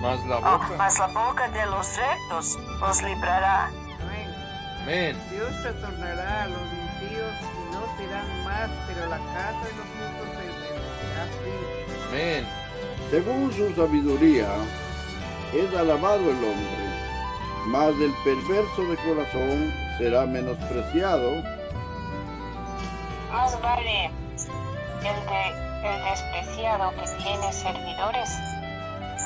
Más 0.00 0.24
la 0.26 0.36
Oh, 0.38 0.58
boca. 0.58 0.74
mas 0.76 0.98
la 0.98 1.06
boca 1.06 1.48
de 1.48 1.66
los 1.66 1.96
rectos 1.96 2.58
los 2.80 3.02
librará. 3.02 3.66
Amén. 4.02 4.34
Amén. 4.82 5.22
Dios 5.30 5.50
trastornará 5.62 6.42
a 6.42 6.46
los 6.48 6.60
impíos 6.60 7.32
y 7.40 7.72
no 7.72 7.96
serán 7.96 8.44
más, 8.44 8.68
pero 8.86 9.06
la 9.06 9.16
casa 9.18 9.64
de 9.64 9.72
los 9.78 9.86
justos 9.96 10.28
permanecerá 10.36 11.24
firme. 11.42 12.08
Amén. 12.08 12.46
Según 13.10 13.52
su 13.52 13.74
sabiduría, 13.74 14.48
es 15.54 15.74
alabado 15.74 16.20
el 16.30 16.36
hombre, 16.36 16.84
mas 17.66 17.94
el 18.00 18.12
perverso 18.24 18.82
de 18.82 18.96
corazón 18.96 19.72
será 19.96 20.26
menospreciado. 20.26 21.42
Más 23.34 23.60
vale 23.60 24.04
el, 24.06 25.26
de, 25.26 25.88
el 25.88 26.04
despreciado 26.04 26.92
que 26.92 27.02
tiene 27.20 27.52
servidores 27.52 28.30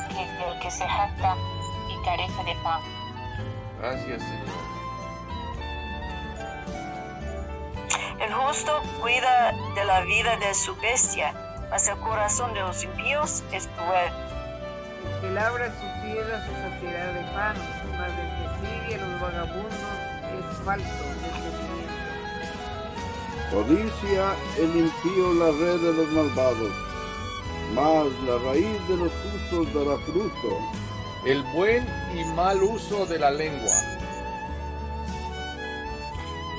que 0.09 0.23
el 0.49 0.59
que 0.61 0.71
se 0.71 0.89
jacta 0.89 1.37
y 1.91 2.05
carece 2.07 2.45
de 2.45 2.55
pan. 2.65 2.81
Gracias, 3.79 4.23
Señor. 4.23 4.49
El 8.19 8.33
justo 8.33 8.81
cuida 9.03 9.53
de 9.75 9.85
la 9.85 10.01
vida 10.01 10.39
de 10.39 10.55
su 10.55 10.75
bestia, 10.77 11.35
mas 11.69 11.87
el 11.87 11.99
corazón 11.99 12.55
de 12.55 12.61
los 12.61 12.83
impíos 12.85 13.45
es 13.53 13.69
cruel. 13.77 14.11
El 15.05 15.21
que 15.21 15.31
labra 15.33 15.67
su 15.67 16.01
tierra 16.01 16.47
se 16.47 16.53
saciará 16.55 17.13
de 17.13 17.25
pan, 17.35 17.57
mas 17.99 18.09
el 18.09 18.31
que 18.39 18.87
sigue 18.87 18.95
a 18.95 19.07
los 19.07 19.21
vagabundos 19.21 19.75
es 19.75 20.65
falso. 20.65 21.68
Codicia 23.51 24.37
el 24.59 24.77
impío 24.77 25.33
la 25.35 25.47
red 25.47 25.81
de 25.81 25.93
los 25.95 26.09
malvados, 26.13 26.73
mas 27.75 28.07
la 28.27 28.39
raíz 28.51 28.89
de 28.89 28.97
los 28.97 29.11
justos 29.23 29.73
dará 29.73 29.97
fruto. 30.05 30.59
El 31.25 31.43
buen 31.55 31.87
y 32.15 32.25
mal 32.35 32.63
uso 32.63 33.07
de 33.07 33.19
la 33.19 33.31
lengua. 33.31 33.73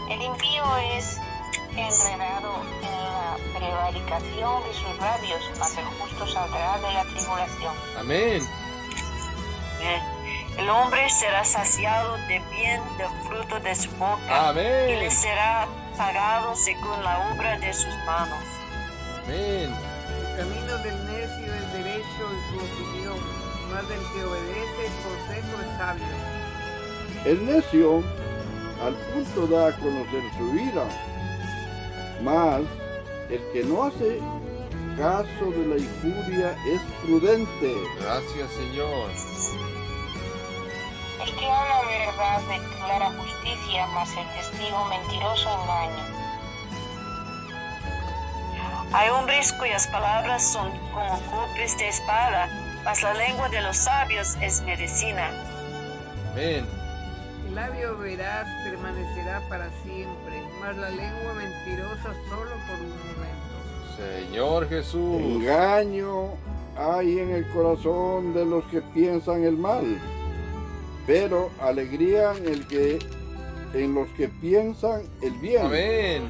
El 0.09 0.21
impío 0.21 0.63
es 0.97 1.19
enredado 1.77 2.63
en 2.81 2.91
la 2.91 3.37
prevaricación 3.57 4.63
de 4.63 4.73
sus 4.73 4.97
labios, 4.99 5.51
mas 5.59 5.77
el 5.77 5.85
justo 5.85 6.27
saldrá 6.27 6.77
de 6.79 6.91
la 6.93 7.03
tribulación. 7.03 7.75
Amén. 7.99 8.41
El 10.57 10.69
hombre 10.69 11.09
será 11.09 11.45
saciado 11.45 12.17
de 12.27 12.39
bien 12.51 12.81
del 12.97 13.07
fruto 13.27 13.59
de 13.59 13.75
su 13.75 13.89
boca 13.91 14.19
y 14.27 14.49
Amén. 14.49 14.99
le 14.99 15.11
será 15.11 15.67
pagado 15.99 16.55
según 16.55 17.03
la 17.03 17.29
obra 17.33 17.59
de 17.59 17.73
sus 17.73 17.93
manos. 18.05 18.39
Amén. 19.25 19.69
El 20.17 20.37
camino 20.37 20.77
del 20.77 20.97
necio 21.07 21.53
es 21.53 21.73
derecho 21.73 22.23
en 22.31 22.39
su 22.47 22.55
opinión, 22.63 23.17
más 23.69 23.85
del 23.89 23.99
que 24.13 24.23
obedece 24.23 24.85
el 24.87 24.93
consejo 25.03 25.59
es 25.61 25.77
sabio. 25.77 26.05
El 27.25 27.45
necio 27.45 28.03
al 28.81 28.95
punto 29.11 29.47
da 29.47 29.67
a 29.67 29.75
conocer 29.75 30.23
su 30.37 30.55
ira, 30.55 30.85
mas 32.23 32.61
el 33.29 33.41
que 33.51 33.65
no 33.65 33.83
hace 33.83 34.21
caso 34.97 35.51
de 35.51 35.67
la 35.67 35.77
injuria 35.77 36.55
es 36.65 36.81
prudente. 37.03 37.75
Gracias, 37.99 38.49
Señor. 38.53 39.58
El 41.29 41.35
que 41.35 41.45
habla 41.45 41.81
verdad 41.81 42.41
declara 42.49 43.11
justicia, 43.11 43.85
mas 43.93 44.09
el 44.17 44.27
testigo 44.33 44.85
mentiroso 44.85 45.49
engaña. 45.61 46.05
Hay 48.93 49.09
hombres 49.09 49.53
cuyas 49.53 49.87
palabras 49.87 50.43
son 50.43 50.71
como 50.91 51.19
golpes 51.31 51.77
de 51.77 51.89
espada, 51.89 52.49
mas 52.83 53.03
la 53.03 53.13
lengua 53.13 53.47
de 53.49 53.61
los 53.61 53.77
sabios 53.77 54.37
es 54.41 54.61
medicina. 54.63 55.29
Amén. 56.31 56.65
El 57.45 57.55
labio 57.55 57.97
veraz 57.99 58.47
permanecerá 58.63 59.41
para 59.49 59.69
siempre, 59.83 60.41
mas 60.59 60.75
la 60.77 60.89
lengua 60.89 61.33
mentirosa 61.35 62.13
solo 62.27 62.51
por 62.67 62.79
un 62.79 62.89
momento. 62.89 63.49
Señor 63.97 64.67
Jesús. 64.67 65.21
Engaño 65.21 66.29
hay 66.75 67.19
en 67.19 67.29
el 67.31 67.47
corazón 67.49 68.33
de 68.33 68.45
los 68.45 68.63
que 68.65 68.81
piensan 68.81 69.43
el 69.43 69.57
mal, 69.57 69.99
pero 71.09 71.49
alegría 71.59 72.33
en 72.37 72.47
el 72.47 72.67
que 72.67 72.99
en 73.73 73.95
los 73.95 74.07
que 74.09 74.27
piensan 74.27 75.01
el 75.23 75.31
bien. 75.39 75.65
Amén. 75.65 76.29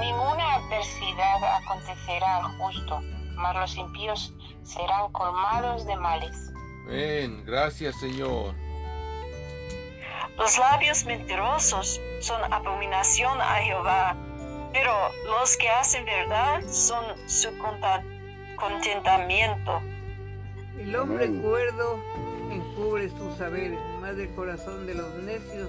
Ninguna 0.00 0.54
adversidad 0.54 1.44
acontecerá 1.62 2.38
al 2.38 2.44
justo, 2.56 3.02
mas 3.34 3.56
los 3.56 3.76
impíos 3.76 4.32
serán 4.62 5.12
colmados 5.12 5.84
de 5.84 5.96
males. 5.96 6.50
Amén. 6.86 7.44
Gracias, 7.44 7.94
Señor. 8.00 8.54
Los 10.38 10.56
labios 10.56 11.04
mentirosos 11.04 12.00
son 12.20 12.40
abominación 12.54 13.38
a 13.38 13.56
Jehová, 13.56 14.16
pero 14.72 14.94
los 15.26 15.58
que 15.58 15.68
hacen 15.68 16.06
verdad 16.06 16.62
son 16.70 17.04
su 17.28 17.50
contentamiento. 18.56 19.82
El 20.78 20.96
hombre 20.96 21.26
Amén. 21.26 21.42
cuerdo 21.42 22.00
encubre 22.54 23.08
su 23.10 23.36
saber, 23.36 23.72
más 24.00 24.16
del 24.16 24.30
corazón 24.34 24.86
de 24.86 24.94
los 24.94 25.14
necios 25.22 25.68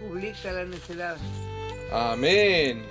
publica 0.00 0.52
la 0.52 0.64
necedad. 0.64 1.16
Amén. 1.92 2.82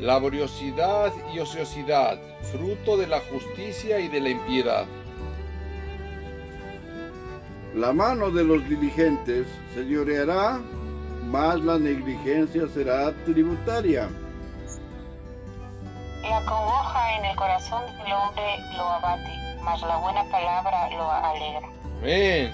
Laboriosidad 0.00 1.12
y 1.34 1.38
ociosidad, 1.38 2.18
fruto 2.52 2.96
de 2.96 3.06
la 3.06 3.20
justicia 3.20 3.98
y 3.98 4.08
de 4.08 4.20
la 4.20 4.28
impiedad. 4.28 4.86
La 7.74 7.92
mano 7.92 8.30
de 8.30 8.44
los 8.44 8.66
diligentes 8.68 9.46
se 9.74 9.84
lloreará, 9.86 10.60
mas 11.24 11.60
la 11.60 11.78
negligencia 11.78 12.68
será 12.68 13.12
tributaria. 13.24 14.08
La 16.22 16.38
congoja 16.46 17.18
en 17.18 17.24
el 17.26 17.36
corazón 17.36 17.84
del 17.98 18.12
hombre 18.12 18.44
lo 18.76 18.82
abate, 18.82 19.45
mas 19.66 19.82
la 19.82 19.96
buena 19.96 20.22
palabra 20.30 20.88
lo 20.90 21.10
alegra. 21.10 21.68
Amén. 21.98 22.52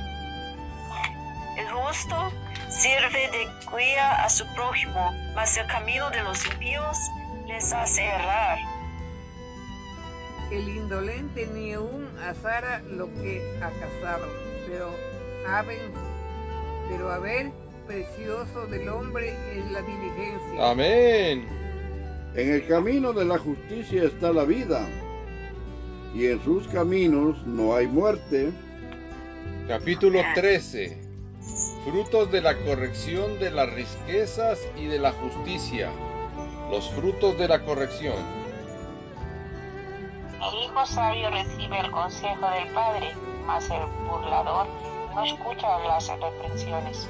El 1.59 1.69
justo 1.69 2.33
sirve 2.71 3.29
de 3.31 3.77
guía 3.77 4.25
a 4.25 4.31
su 4.31 4.47
prójimo, 4.55 5.13
mas 5.35 5.55
el 5.59 5.67
camino 5.67 6.09
de 6.09 6.23
los 6.23 6.47
impíos 6.47 6.97
les 7.47 7.71
hace 7.71 8.07
errar. 8.07 8.59
El 10.51 10.67
indolente 10.71 11.47
ni 11.53 11.75
aún 11.75 12.09
azara 12.19 12.81
lo 12.89 13.13
que 13.15 13.43
ha 13.61 13.71
cazado, 13.79 14.27
pero 14.67 14.91
haben, 15.47 15.93
pero 16.89 17.13
haber 17.13 17.53
precioso 17.87 18.67
del 18.69 18.89
hombre 18.89 19.37
es 19.55 19.71
la 19.71 19.83
diligencia. 19.83 20.71
Amén. 20.71 21.47
En 22.35 22.53
el 22.55 22.67
camino 22.67 23.13
de 23.13 23.27
la 23.27 23.37
justicia 23.37 24.05
está 24.05 24.33
la 24.33 24.45
vida, 24.45 24.87
y 26.15 26.27
en 26.27 26.43
sus 26.43 26.69
caminos 26.69 27.45
no 27.47 27.75
hay 27.75 27.87
muerte. 27.87 28.53
Capítulo 29.67 30.21
13. 30.35 30.99
Frutos 31.85 32.31
de 32.31 32.41
la 32.41 32.57
corrección 32.59 33.39
de 33.39 33.51
las 33.51 33.73
riquezas 33.73 34.61
y 34.77 34.87
de 34.87 34.99
la 34.99 35.13
justicia. 35.13 35.91
Los 36.71 36.91
frutos 36.91 37.39
de 37.39 37.49
la 37.49 37.65
corrección. 37.65 38.17
El 40.41 40.65
hijo 40.65 40.87
sabio 40.87 41.31
recibe 41.31 41.79
el 41.79 41.91
consejo 41.91 42.51
del 42.51 42.69
padre, 42.73 43.15
mas 43.47 43.71
el 43.71 43.85
burlador 44.09 44.67
no 45.15 45.25
escucha 45.25 45.79
las 45.87 46.09
reprensiones. 46.09 47.09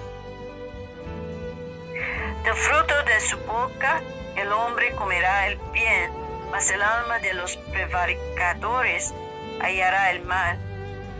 Del 2.44 2.54
fruto 2.54 2.94
de 3.06 3.20
su 3.20 3.36
boca 3.38 4.02
el 4.36 4.50
hombre 4.50 4.92
comerá 4.96 5.48
el 5.48 5.58
bien, 5.72 6.10
mas 6.52 6.70
el 6.70 6.82
alma 6.82 7.18
de 7.20 7.32
los 7.32 7.56
prevaricadores 7.72 9.14
hallará 9.60 10.12
el 10.12 10.22
mal. 10.26 10.58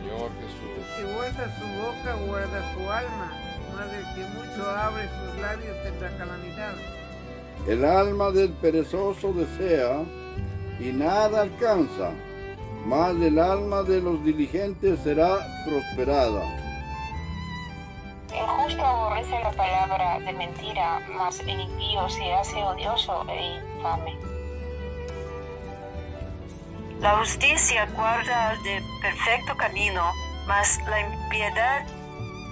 Señor 0.03 0.31
Jesús. 0.41 0.97
Que 0.97 1.05
guarda 1.15 1.59
su 1.59 1.67
boca, 1.81 2.15
guarda 2.27 2.75
su 2.75 2.91
alma, 2.91 3.33
más 3.75 3.93
el 3.95 4.05
que 4.15 4.29
mucho 4.37 4.71
abre 4.71 5.09
sus 5.09 5.41
labios 5.41 5.83
tendrá 5.83 6.11
calamidad. 6.19 6.75
El 7.67 7.85
alma 7.85 8.31
del 8.31 8.51
perezoso 8.51 9.33
desea 9.33 10.03
y 10.79 10.93
nada 10.93 11.43
alcanza, 11.43 12.11
mas 12.85 13.17
el 13.17 13.39
alma 13.39 13.83
de 13.85 14.03
los 14.03 14.23
diligentes 14.25 15.01
será 15.01 15.39
prosperada. 15.65 16.43
El 18.35 18.47
justo 18.47 18.85
aborrece 18.85 19.41
la 19.41 19.53
palabra 19.53 20.19
de 20.21 20.33
mentira, 20.35 21.01
mas 21.17 21.41
el 21.41 21.61
impío 21.61 22.09
se 22.11 22.33
hace 22.35 22.63
odioso 22.63 23.25
e 23.31 23.57
infame. 23.77 24.22
La 27.03 27.17
justicia 27.19 27.87
guarda 27.97 28.57
de 28.63 28.81
perfecto 29.01 29.57
camino, 29.57 30.13
mas 30.47 30.79
la 30.89 31.01
impiedad 31.01 31.85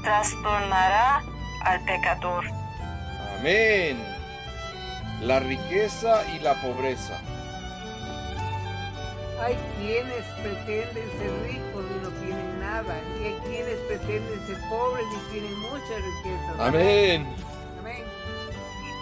trastornará 0.02 1.22
al 1.62 1.80
pecador. 1.84 2.44
Amén. 3.38 3.96
La 5.22 5.38
riqueza 5.38 6.24
y 6.34 6.40
la 6.40 6.60
pobreza. 6.60 7.20
Hay 9.40 9.56
quienes 9.78 10.24
pretenden 10.42 11.08
ser 11.18 11.42
ricos 11.44 11.84
y 11.88 12.02
no 12.02 12.10
tienen 12.20 12.60
nada, 12.60 13.00
y 13.20 13.26
hay 13.26 13.38
quienes 13.46 13.76
pretenden 13.86 14.46
ser 14.48 14.58
pobres 14.68 15.06
y 15.14 15.32
tienen 15.32 15.60
muchas 15.60 15.96
riquezas. 15.96 16.58
Amén. 16.58 17.26
Amén. 17.78 18.04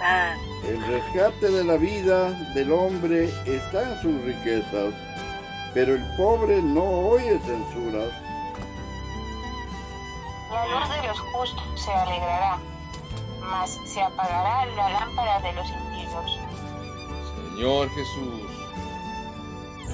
Ah, 0.03 0.35
El 0.69 0.87
rescate 0.87 1.51
de 1.51 1.65
la 1.65 1.77
vida 1.77 2.31
del 2.55 2.71
hombre 2.71 3.31
está 3.47 3.83
en 3.83 4.03
sus 4.03 4.23
riquezas, 4.25 4.93
pero 5.79 5.95
el 5.95 6.05
pobre 6.17 6.61
no 6.61 6.83
oye 6.83 7.39
censuras. 7.39 8.13
La 10.51 10.67
luz 10.67 10.89
de 10.89 11.07
los 11.07 11.21
justos 11.21 11.63
se 11.77 11.93
alegrará, 11.93 12.59
mas 13.43 13.79
se 13.85 14.03
apagará 14.03 14.67
la 14.67 14.89
lámpara 14.89 15.39
de 15.39 15.53
los 15.53 15.69
impíos. 15.69 16.41
Señor 17.55 17.89
Jesús. 17.91 18.43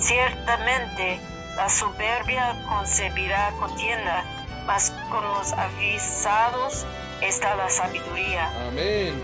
ciertamente 0.01 1.21
la 1.55 1.69
soberbia 1.69 2.65
concebirá 2.67 3.53
contienda, 3.61 4.25
mas 4.67 4.91
con 5.11 5.23
los 5.23 5.53
avisados 5.53 6.87
está 7.21 7.57
la 7.57 7.69
sabiduría. 7.69 8.51
Amén. 8.69 9.23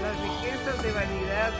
Las 0.00 0.18
riquezas 0.18 0.82
de 0.82 0.92
vanidad 0.92 1.52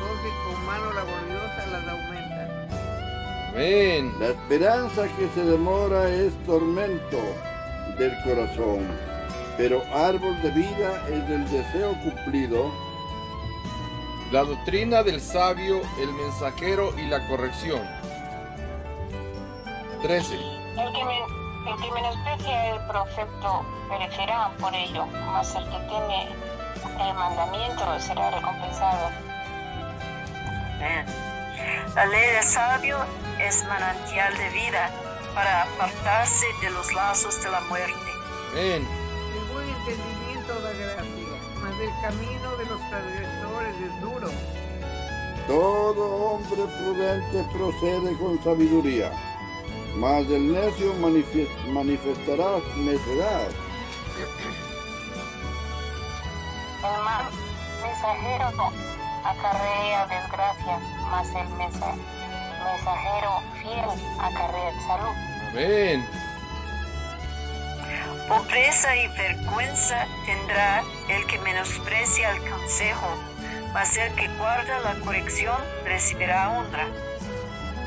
con 0.00 0.66
mano 0.66 0.92
laboriosa 0.92 1.66
las 1.72 1.88
aumenta. 1.88 3.48
Amén. 3.50 4.14
La 4.20 4.26
esperanza 4.28 5.02
que 5.16 5.28
se 5.34 5.44
demora 5.44 6.08
es 6.08 6.32
tormento 6.44 7.18
del 7.98 8.12
corazón, 8.22 8.86
pero 9.56 9.82
árbol 9.92 10.40
de 10.42 10.50
vida 10.50 11.02
es 11.08 11.30
el 11.30 11.50
deseo 11.50 11.92
cumplido. 12.02 12.70
La 14.30 14.44
doctrina 14.44 15.02
del 15.02 15.20
sabio, 15.20 15.80
el 16.00 16.12
mensajero 16.12 16.92
y 16.98 17.06
la 17.06 17.26
corrección. 17.28 17.80
13. 20.02 20.34
El 20.34 20.92
que, 20.92 21.04
men- 21.04 21.66
el 21.66 21.82
que 21.82 21.90
menosprecia 21.92 22.74
el 22.74 22.86
profecto 22.86 23.64
perecerá 23.88 24.50
por 24.60 24.72
ello, 24.74 25.06
mas 25.32 25.54
el 25.56 25.64
que 25.64 25.78
teme 25.78 26.28
el 27.08 27.14
mandamiento 27.14 27.98
será 27.98 28.30
recompensado. 28.30 29.10
Amén. 30.78 31.04
La 31.96 32.06
ley 32.06 32.30
del 32.34 32.44
sabio 32.44 32.98
es 33.40 33.64
manantial 33.66 34.36
de 34.38 34.50
vida, 34.50 34.90
para 35.34 35.62
apartarse 35.62 36.46
de 36.62 36.70
los 36.70 36.92
lazos 36.94 37.42
de 37.42 37.50
la 37.50 37.60
muerte. 37.62 37.94
Amén. 38.52 38.86
El 39.34 39.52
buen 39.52 39.68
entendimiento 39.68 40.60
da 40.60 40.72
gracia, 40.72 41.04
mas 41.60 41.72
el 41.80 41.90
camino 42.00 42.56
de 42.56 42.66
los 42.66 42.80
transgresores 42.88 43.74
es 43.80 44.00
duro. 44.00 44.30
Todo 45.48 46.04
hombre 46.04 46.62
prudente 46.78 47.44
procede 47.52 48.16
con 48.18 48.42
sabiduría, 48.44 49.12
mas 49.96 50.26
el 50.28 50.52
necio 50.52 50.94
manifestará 50.94 52.58
necedad. 52.76 53.48
El 56.84 57.04
mal 57.04 57.24
mensajero 57.82 58.72
acarrea 59.24 60.06
desgracia, 60.06 60.78
mas 61.10 61.28
el 61.34 61.48
mensa- 61.56 61.94
mensajero 62.64 63.42
fiel 63.62 63.88
acarrea 64.20 64.72
salud. 64.86 65.16
Amén. 65.50 66.06
Pobreza 68.28 68.94
y 68.96 69.08
vergüenza 69.08 70.06
tendrá 70.26 70.82
el 71.08 71.26
que 71.26 71.38
menosprecia 71.38 72.32
el 72.32 72.50
consejo, 72.50 73.06
mas 73.72 73.96
el 73.96 74.14
que 74.16 74.28
guarda 74.36 74.80
la 74.80 74.94
corrección 75.04 75.56
recibirá 75.84 76.50
honra. 76.50 76.86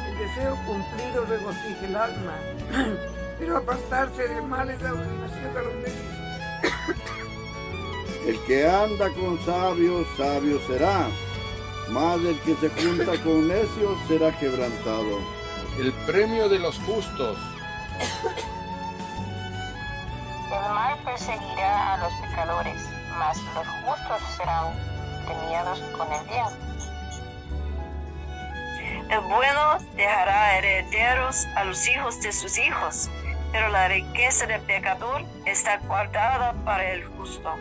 El 0.08 0.18
deseo 0.18 0.56
cumplido 0.66 1.26
regocija 1.26 1.86
el 1.86 1.96
alma, 1.96 2.34
pero 3.40 3.58
apartarse 3.58 4.28
del 4.28 4.44
mal 4.44 4.70
es 4.72 4.82
la 4.82 4.94
obligación 4.94 5.54
de 5.54 5.62
los 5.64 5.74
necios. 5.76 7.21
El 8.26 8.40
que 8.46 8.68
anda 8.68 9.10
con 9.14 9.44
sabios, 9.44 10.06
sabio 10.16 10.60
será, 10.68 11.08
mas 11.90 12.18
el 12.18 12.40
que 12.42 12.56
se 12.56 12.70
junta 12.70 13.12
con 13.24 13.48
necios 13.48 13.98
será 14.08 14.32
quebrantado. 14.38 15.20
El 15.80 15.92
premio 16.06 16.48
de 16.48 16.60
los 16.60 16.78
justos. 16.80 17.38
El 20.52 20.74
mal 20.74 21.00
perseguirá 21.04 21.94
a 21.94 21.98
los 21.98 22.14
pecadores, 22.22 22.84
mas 23.18 23.38
los 23.56 23.68
justos 23.84 24.22
serán 24.38 24.76
premiados 25.26 25.80
con 25.98 26.14
el 26.14 26.24
bien. 26.28 26.72
El 29.10 29.20
bueno 29.22 29.78
dejará 29.96 30.58
herederos 30.60 31.48
a 31.56 31.64
los 31.64 31.88
hijos 31.88 32.22
de 32.22 32.32
sus 32.32 32.58
hijos, 32.60 33.10
pero 33.52 33.68
la 33.70 33.88
riqueza 33.88 34.46
del 34.46 34.62
pecador 34.62 35.24
está 35.46 35.80
guardada 35.80 36.54
para 36.64 36.92
el 36.92 37.04
justo. 37.18 37.56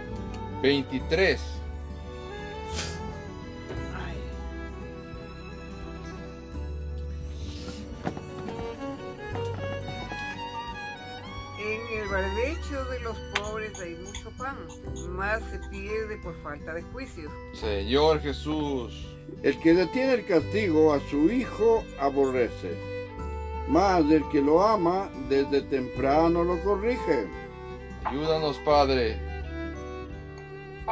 23. 0.62 1.40
En 11.58 11.98
el 11.98 12.08
barbecho 12.08 12.84
de 12.90 13.00
los 13.00 13.16
pobres 13.34 13.80
hay 13.80 13.94
mucho 13.96 14.30
pan, 14.36 14.56
mas 15.16 15.42
se 15.50 15.58
pierde 15.70 16.18
por 16.22 16.34
falta 16.42 16.74
de 16.74 16.82
juicio. 16.82 17.30
Señor 17.54 18.20
Jesús. 18.20 19.06
El 19.42 19.58
que 19.60 19.72
detiene 19.72 20.14
el 20.14 20.26
castigo 20.26 20.92
a 20.92 21.00
su 21.08 21.30
hijo 21.30 21.82
aborrece, 21.98 22.76
mas 23.68 24.00
el 24.10 24.28
que 24.28 24.42
lo 24.42 24.62
ama 24.62 25.08
desde 25.30 25.62
temprano 25.62 26.44
lo 26.44 26.62
corrige. 26.62 27.26
Ayúdanos, 28.04 28.58
Padre. 28.64 29.39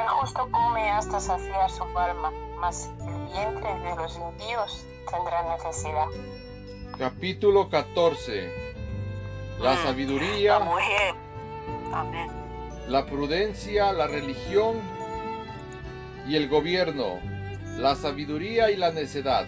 El 0.00 0.08
justo 0.08 0.48
come 0.50 0.90
hasta 0.90 1.18
saciar 1.20 1.70
su 1.70 1.82
alma, 1.98 2.30
mas 2.61 2.90
el 3.00 3.26
vientre 3.32 3.74
de 3.80 3.96
los 3.96 4.16
impíos 4.16 4.87
tendrá 5.11 5.42
necesidad. 5.56 6.06
Capítulo 6.98 7.68
14. 7.68 8.68
La 9.58 9.72
Mm. 9.72 9.76
La 9.76 9.76
sabiduría, 9.82 10.58
mujer. 10.61 11.14
Amén. 11.92 12.30
la 12.88 13.04
prudencia, 13.06 13.92
la 13.92 14.06
religión 14.06 14.80
y 16.26 16.37
el 16.37 16.48
gobierno. 16.48 17.18
La 17.76 17.94
sabiduría 17.94 18.70
y 18.70 18.76
la 18.76 18.90
necedad. 18.92 19.46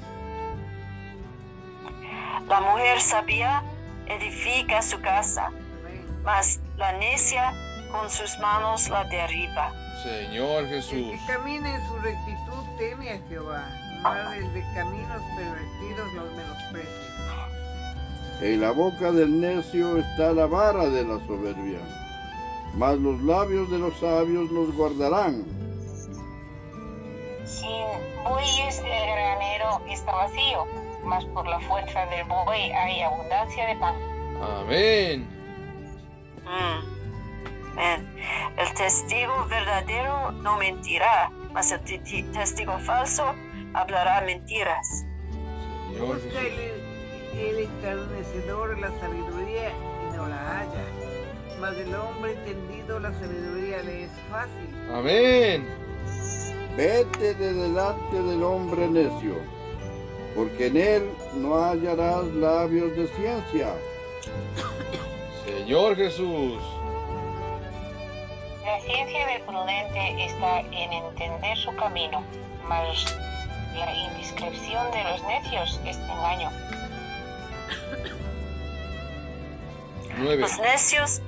La 2.48 2.60
mujer 2.60 3.00
sabia 3.00 3.62
edifica 4.06 4.82
su 4.82 5.00
casa, 5.00 5.50
mas 6.24 6.60
la 6.76 6.92
necia 6.92 7.52
con 7.92 8.10
sus 8.10 8.38
manos 8.38 8.88
la 8.88 9.04
derriba. 9.04 9.72
Señor 10.02 10.64
El 10.64 10.68
Jesús. 10.68 10.92
que 10.92 11.20
camina 11.26 11.76
en 11.76 11.86
su 11.86 11.96
rectitud 11.96 12.64
teme 12.78 13.10
a 13.10 13.18
Jehová, 13.28 13.68
mas 14.02 14.36
el 14.36 14.54
de 14.54 14.64
caminos 14.74 15.22
pervertidos 15.36 16.12
los 16.14 16.32
menosprecia. 16.32 17.10
En 18.40 18.60
la 18.62 18.70
boca 18.70 19.12
del 19.12 19.40
necio 19.40 19.98
está 19.98 20.32
la 20.32 20.46
vara 20.46 20.86
de 20.86 21.04
la 21.04 21.18
soberbia, 21.26 21.80
mas 22.76 22.96
los 22.98 23.20
labios 23.22 23.70
de 23.70 23.78
los 23.78 23.94
sabios 23.98 24.50
los 24.50 24.74
guardarán. 24.74 25.44
Sin 27.44 27.68
bueyes 28.24 28.78
el 28.78 28.86
granero 28.86 29.82
está 29.86 30.12
vacío, 30.12 30.66
mas 31.04 31.24
por 31.26 31.46
la 31.46 31.60
fuerza 31.60 32.06
del 32.06 32.24
buey 32.24 32.70
hay 32.72 33.02
abundancia 33.02 33.66
de 33.66 33.76
pan. 33.76 33.94
Amén. 34.42 35.28
Mm. 36.44 37.78
Amén. 37.78 38.09
El 38.60 38.74
testigo 38.74 39.46
verdadero 39.48 40.32
no 40.32 40.56
mentirá, 40.58 41.30
mas 41.52 41.72
el 41.72 41.80
ti- 41.80 42.22
testigo 42.32 42.78
falso 42.80 43.34
hablará 43.74 44.20
mentiras. 44.22 45.04
Señor 45.92 46.14
Busca 46.16 46.40
Jesús. 46.40 46.60
el, 47.34 47.38
el 47.40 47.58
escarnecedor 47.60 48.78
la 48.78 48.88
sabiduría 49.00 49.70
y 49.70 50.16
no 50.16 50.26
la 50.28 50.36
halla, 50.36 50.84
mas 51.60 51.76
el 51.76 51.94
hombre 51.94 52.32
entendido 52.32 53.00
la 53.00 53.12
sabiduría 53.12 53.82
le 53.82 54.04
es 54.04 54.10
fácil. 54.30 54.90
Amén. 54.94 55.66
Vete 56.76 57.34
de 57.34 57.52
delante 57.54 58.22
del 58.22 58.42
hombre 58.42 58.88
necio, 58.88 59.34
porque 60.34 60.66
en 60.66 60.76
él 60.76 61.10
no 61.36 61.54
hallarás 61.64 62.24
labios 62.34 62.94
de 62.96 63.06
ciencia. 63.08 63.72
Señor 65.46 65.96
Jesús. 65.96 66.58
La 68.70 68.78
ciencia 68.78 69.26
del 69.26 69.42
prudente 69.42 70.26
está 70.26 70.60
en 70.60 70.92
entender 70.92 71.58
su 71.58 71.74
camino, 71.74 72.22
mas 72.68 73.16
la 73.74 73.92
indiscreción 73.92 74.92
de 74.92 75.02
los 75.02 75.24
necios 75.24 75.80
es 75.84 75.96
engaño. 75.98 76.50
9. 80.18 80.36
Los 80.36 80.58
necios, 80.60 81.20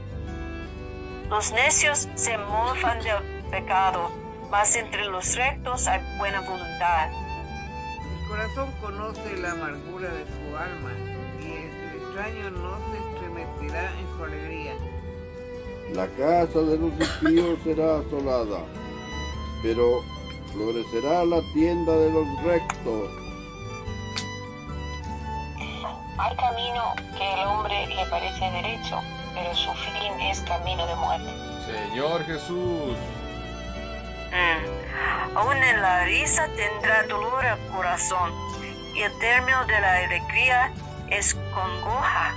los 1.30 1.50
necios 1.50 2.08
se 2.14 2.38
mofan 2.38 3.00
del 3.00 3.24
pecado, 3.50 4.12
mas 4.48 4.76
entre 4.76 5.04
los 5.06 5.34
rectos 5.34 5.88
hay 5.88 6.00
buena 6.18 6.42
voluntad. 6.42 7.10
El 7.10 8.28
corazón 8.28 8.70
conoce 8.80 9.36
la 9.38 9.50
amargura 9.50 10.08
de 10.10 10.24
su 10.26 10.56
alma, 10.56 10.92
y 11.40 11.52
el 11.52 12.02
extraño 12.02 12.50
no 12.50 12.78
se 12.92 12.98
estremecerá 12.98 13.90
en 13.98 14.16
su 14.16 14.24
alegría. 14.24 14.91
La 15.94 16.06
casa 16.16 16.58
de 16.60 16.78
los 16.78 16.90
impíos 16.92 17.58
será 17.64 17.98
asolada, 17.98 18.64
pero 19.62 20.02
florecerá 20.52 21.22
la 21.26 21.42
tienda 21.52 21.92
de 21.92 22.10
los 22.10 22.42
rectos. 22.44 23.10
Hay 26.18 26.36
camino 26.36 26.94
que 27.18 27.34
el 27.34 27.46
hombre 27.46 27.86
le 27.88 28.06
parece 28.06 28.50
derecho, 28.52 29.00
pero 29.34 29.54
su 29.54 29.70
fin 29.72 30.18
es 30.20 30.40
camino 30.40 30.86
de 30.86 30.94
muerte. 30.96 31.30
Señor 31.66 32.24
Jesús. 32.24 32.96
Mm. 34.30 35.36
Aún 35.36 35.56
en 35.56 35.82
la 35.82 36.04
risa 36.04 36.48
tendrá 36.56 37.02
dolor 37.06 37.44
el 37.44 37.58
corazón, 37.70 38.32
y 38.94 39.02
el 39.02 39.18
término 39.18 39.62
de 39.66 39.78
la 39.78 39.96
alegría 39.98 40.72
es 41.10 41.34
congoja. 41.34 42.34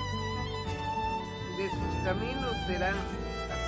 De 1.57 1.69
sus 1.69 2.03
caminos 2.03 2.53
serán 2.67 2.95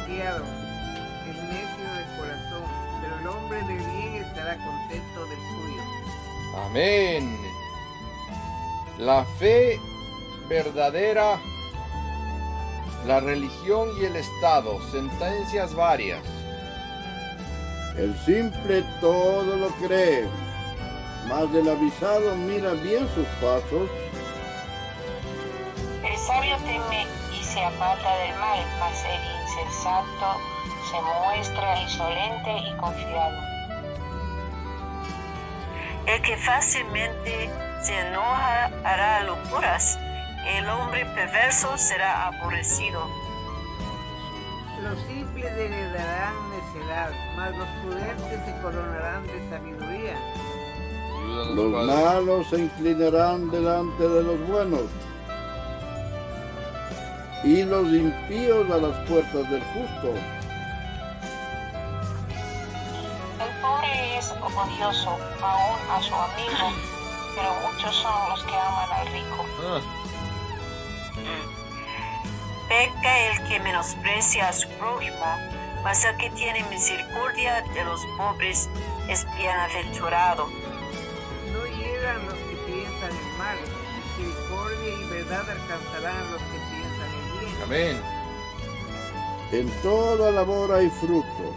el 0.10 1.50
necio 1.50 1.84
de 1.94 2.18
corazón, 2.18 2.64
pero 3.02 3.20
el 3.20 3.28
hombre 3.28 3.58
de 3.64 3.76
bien 3.76 4.16
estará 4.16 4.58
contento 4.58 5.26
del 5.26 5.38
suyo. 5.38 5.82
Amén. 6.66 7.38
La 8.98 9.26
fe 9.38 9.80
verdadera, 10.48 11.40
la 13.06 13.20
religión 13.20 13.90
y 14.02 14.06
el 14.06 14.16
Estado, 14.16 14.80
sentencias 14.92 15.76
varias. 15.76 16.24
El 17.98 18.18
simple 18.20 18.84
todo 19.02 19.58
lo 19.58 19.68
cree, 19.86 20.26
mas 21.28 21.54
el 21.54 21.70
avisado 21.70 22.36
mira 22.36 22.72
bien 22.74 23.08
sus 23.14 23.28
pasos. 23.42 23.90
El 26.04 26.18
sabio 26.18 26.56
teme 26.58 27.06
y 27.38 27.44
se 27.44 27.62
aparta 27.62 28.18
del 28.20 28.36
mal, 28.40 28.60
mas 28.80 29.04
el 29.04 29.37
insensato 29.58 30.40
se 30.90 31.02
muestra 31.02 31.82
insolente 31.82 32.58
y 32.58 32.78
confiado. 32.78 33.38
El 36.06 36.22
que 36.22 36.38
fácilmente 36.38 37.50
se 37.82 38.00
enoja 38.08 38.72
hará 38.84 39.24
locuras, 39.24 40.00
el 40.48 40.70
hombre 40.70 41.06
perverso 41.08 41.78
será 41.78 42.28
aborrecido. 42.28 43.08
Los 44.82 45.00
simples 45.02 45.46
heredarán 45.46 46.34
necedad, 46.52 47.12
mas 47.36 47.58
los 47.58 47.68
prudentes 47.82 48.46
se 48.46 48.62
coronarán 48.62 49.24
de 49.28 49.50
sabiduría. 49.50 50.18
Los 51.56 51.86
malos 51.86 52.48
se 52.48 52.60
inclinarán 52.60 53.52
delante 53.52 54.08
de 54.08 54.24
los 54.24 54.48
buenos 54.48 54.84
y 57.44 57.64
los 57.64 57.88
impíos 57.88 58.70
a 58.72 58.78
las 58.78 58.96
puertas 59.08 59.50
del 59.50 59.62
justo. 59.64 60.14
El 63.40 63.62
pobre 63.62 64.18
es 64.18 64.32
odioso 64.32 65.18
aún 65.42 65.80
a 65.92 66.02
su 66.02 66.16
amigo, 66.16 66.72
pero 67.36 67.54
muchos 67.72 67.96
son 67.96 68.30
los 68.30 68.44
que 68.44 68.56
aman 68.56 68.92
al 68.92 69.08
rico. 69.08 69.46
Ah, 69.64 69.82
Peca 72.68 73.20
el 73.32 73.48
que 73.48 73.60
menosprecia 73.62 74.50
a 74.50 74.54
su 74.54 74.68
prójimo, 74.72 75.26
mas 75.84 76.04
el 76.04 76.18
que 76.18 76.30
tiene 76.32 76.64
misericordia 76.70 77.64
de 77.74 77.84
los 77.86 78.02
pobres 78.18 78.70
es 79.08 79.26
bienaventurado. 79.38 80.48
No 81.54 81.66
hieran 81.78 82.26
los 82.26 82.34
que 82.34 82.56
piensan 82.66 83.12
el 83.12 83.38
mal, 83.38 83.58
misericordia 84.18 84.94
y 84.94 85.10
verdad 85.10 85.50
alcanzarán 85.50 86.32
los 86.32 86.42
que 86.42 86.58
piensan. 86.72 86.77
Amén. 87.64 88.02
En 89.52 89.70
toda 89.82 90.32
labor 90.32 90.72
hay 90.74 90.90
fruto, 90.90 91.54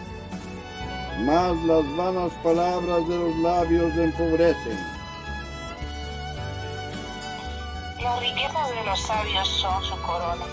mas 1.20 1.56
las 1.64 1.96
vanas 1.96 2.32
palabras 2.42 3.08
de 3.08 3.16
los 3.16 3.36
labios 3.36 3.96
empobrecen. 3.96 4.78
Las 8.00 8.20
riquezas 8.20 8.70
de 8.70 8.84
los 8.84 9.00
sabios 9.00 9.48
son 9.48 9.84
su 9.84 10.00
corona, 10.02 10.46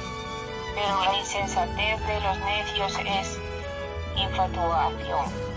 pero 0.75 1.05
la 1.05 1.17
insensatez 1.17 2.07
de 2.07 2.19
los 2.21 2.39
necios 2.39 2.93
es 3.05 3.39
infatuación. 4.15 5.47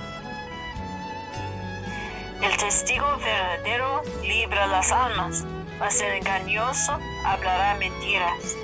El 2.42 2.57
testigo 2.57 3.07
verdadero 3.18 4.03
libra 4.22 4.66
las 4.66 4.92
almas, 4.92 5.44
mas 5.79 6.00
el 6.00 6.12
engañoso 6.14 6.98
hablará 7.24 7.74
mentiras. 7.74 8.57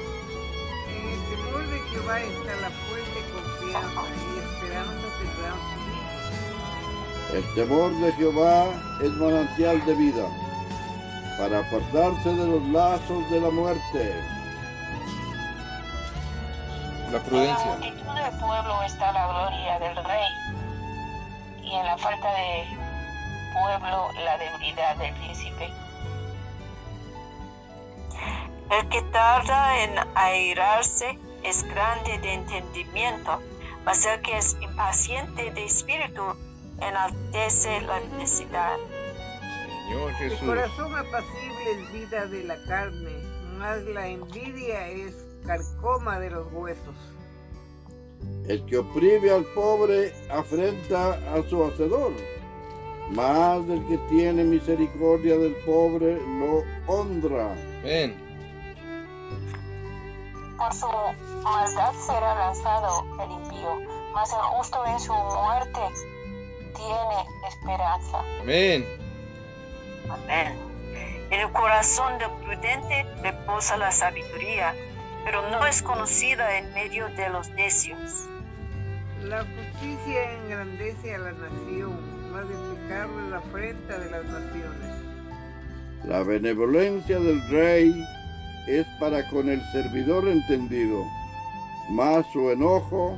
Jehová 2.06 2.20
está 2.20 2.56
la 2.60 2.70
fuerte 2.70 3.24
confianza 3.32 4.14
y 4.22 4.38
esperanza 4.38 5.08
tendrán 5.18 5.60
sus 5.62 5.88
hijos. 5.88 6.28
El 7.32 7.54
temor 7.54 7.92
de 7.98 8.12
Jehová 8.12 8.66
es 9.02 9.10
manantial 9.10 9.84
de 9.84 9.94
vida, 9.94 10.28
para 11.36 11.58
apartarse 11.60 12.28
de 12.32 12.46
los 12.46 12.62
lazos 12.68 13.28
de 13.30 13.40
la 13.40 13.50
muerte. 13.50 14.14
La 16.94 17.06
En 17.06 17.12
la 17.12 17.20
prudencia. 17.24 17.66
multitud 17.66 18.14
del 18.14 18.38
pueblo 18.38 18.82
está 18.84 19.12
la 19.12 19.26
gloria 19.26 19.78
del 19.80 20.04
rey, 20.04 20.28
y 21.62 21.74
en 21.74 21.86
la 21.86 21.98
falta 21.98 22.28
de 22.32 22.66
pueblo 23.52 24.12
la 24.24 24.38
debilidad 24.38 24.96
del 24.96 25.14
príncipe. 25.14 25.72
El 28.70 28.88
que 28.90 29.02
tarda 29.12 29.82
en 29.82 29.94
airarse 30.14 31.18
es 31.46 31.62
grande 31.62 32.18
de 32.18 32.34
entendimiento, 32.34 33.40
mas 33.84 34.04
el 34.04 34.20
que 34.22 34.36
es 34.36 34.56
impaciente 34.60 35.50
de 35.52 35.64
espíritu 35.64 36.22
enaltece 36.80 37.80
la 37.82 38.00
necesidad. 38.18 38.76
Señor 39.86 40.12
El 40.20 40.38
corazón 40.38 40.94
apacible 40.96 41.70
es 41.72 41.92
vida 41.92 42.26
de 42.26 42.44
la 42.44 42.56
carne, 42.64 43.12
mas 43.58 43.82
la 43.84 44.08
envidia 44.08 44.88
es 44.88 45.14
carcoma 45.46 46.18
de 46.18 46.30
los 46.30 46.52
huesos. 46.52 46.96
El 48.48 48.64
que 48.66 48.78
oprime 48.78 49.30
al 49.30 49.44
pobre 49.44 50.12
afrenta 50.30 51.12
a 51.32 51.48
su 51.48 51.64
hacedor, 51.64 52.12
mas 53.12 53.68
el 53.68 53.86
que 53.86 53.98
tiene 54.08 54.42
misericordia 54.42 55.38
del 55.38 55.54
pobre 55.64 56.16
lo 56.16 56.64
honra. 56.88 57.52
Amén. 57.82 58.25
Por 60.58 60.72
su 60.72 60.88
maldad 61.42 61.92
será 61.94 62.34
lanzado 62.34 63.04
el 63.22 63.30
impío, 63.30 63.76
mas 64.14 64.32
el 64.32 64.38
justo 64.38 64.84
en 64.86 65.00
su 65.00 65.12
muerte 65.12 65.80
tiene 66.74 67.48
esperanza. 67.48 68.18
Amén. 68.40 68.86
Amén. 70.08 70.58
En 71.30 71.40
el 71.40 71.52
corazón 71.52 72.18
del 72.18 72.30
prudente 72.42 73.04
reposa 73.22 73.76
la 73.76 73.90
sabiduría, 73.90 74.74
pero 75.24 75.48
no 75.50 75.66
es 75.66 75.82
conocida 75.82 76.58
en 76.58 76.72
medio 76.72 77.08
de 77.08 77.28
los 77.28 77.48
necios. 77.50 78.28
La 79.22 79.44
justicia 79.44 80.32
engrandece 80.34 81.14
a 81.16 81.18
la 81.18 81.32
nación, 81.32 82.16
pecado 82.86 83.20
es 83.20 83.30
la 83.30 83.38
afrenta 83.38 83.98
de 83.98 84.10
las 84.10 84.24
naciones. 84.24 84.94
La 86.04 86.22
benevolencia 86.22 87.18
del 87.18 87.48
rey 87.48 87.94
es 88.66 88.86
para 88.98 89.28
con 89.30 89.48
el 89.48 89.62
servidor 89.72 90.26
entendido, 90.28 91.04
mas 91.90 92.26
su 92.32 92.50
enojo 92.50 93.16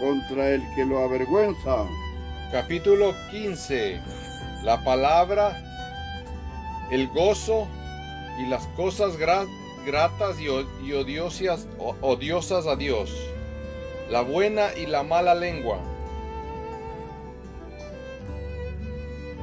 contra 0.00 0.50
el 0.50 0.62
que 0.74 0.84
lo 0.84 1.04
avergüenza. 1.04 1.84
Capítulo 2.50 3.14
15. 3.30 4.00
La 4.64 4.82
palabra, 4.82 5.56
el 6.90 7.06
gozo 7.08 7.68
y 8.38 8.46
las 8.46 8.66
cosas 8.68 9.16
gra- 9.18 9.46
gratas 9.86 10.40
y, 10.40 10.48
odiosas 10.48 12.66
a 12.66 12.76
Dios. 12.76 13.14
La 14.10 14.22
buena 14.22 14.74
y 14.76 14.86
la 14.86 15.02
mala 15.04 15.34
lengua. 15.34 15.78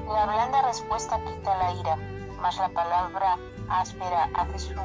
La 0.08 0.26
blanda 0.26 0.62
respuesta 0.68 1.20
quita 1.26 1.58
la 1.58 1.74
ira, 1.80 1.96
mas 2.42 2.58
la 2.58 2.70
palabra 2.70 3.38
áspera 3.70 4.30
hace 4.34 4.60
subir 4.60 4.78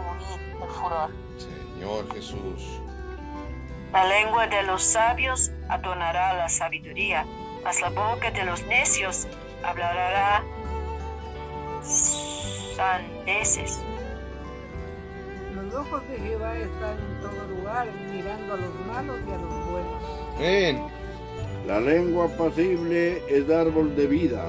el 0.62 0.68
furor. 0.68 1.10
Señor 1.38 2.12
Jesús. 2.14 2.80
La 3.92 4.06
lengua 4.06 4.46
de 4.46 4.62
los 4.62 4.82
sabios 4.82 5.50
adornará 5.68 6.34
la 6.34 6.48
sabiduría, 6.48 7.26
mas 7.62 7.80
la 7.80 7.90
boca 7.90 8.30
de 8.30 8.44
los 8.44 8.62
necios 8.66 9.26
hablará 9.62 10.42
sandeces. 11.82 13.80
Los 15.54 15.74
ojos 15.74 16.08
de 16.08 16.18
Jehová 16.18 16.56
están 16.56 16.98
en 16.98 17.20
todo 17.20 17.46
lugar, 17.48 17.86
mirando 18.10 18.54
a 18.54 18.56
los 18.56 18.74
malos 18.86 19.18
y 19.28 19.32
a 19.32 19.36
los 19.36 19.70
buenos. 19.70 20.02
Amén. 20.36 20.86
La 21.66 21.78
lengua 21.78 22.28
pasible 22.36 23.22
es 23.28 23.48
árbol 23.50 23.94
de 23.94 24.06
vida, 24.06 24.42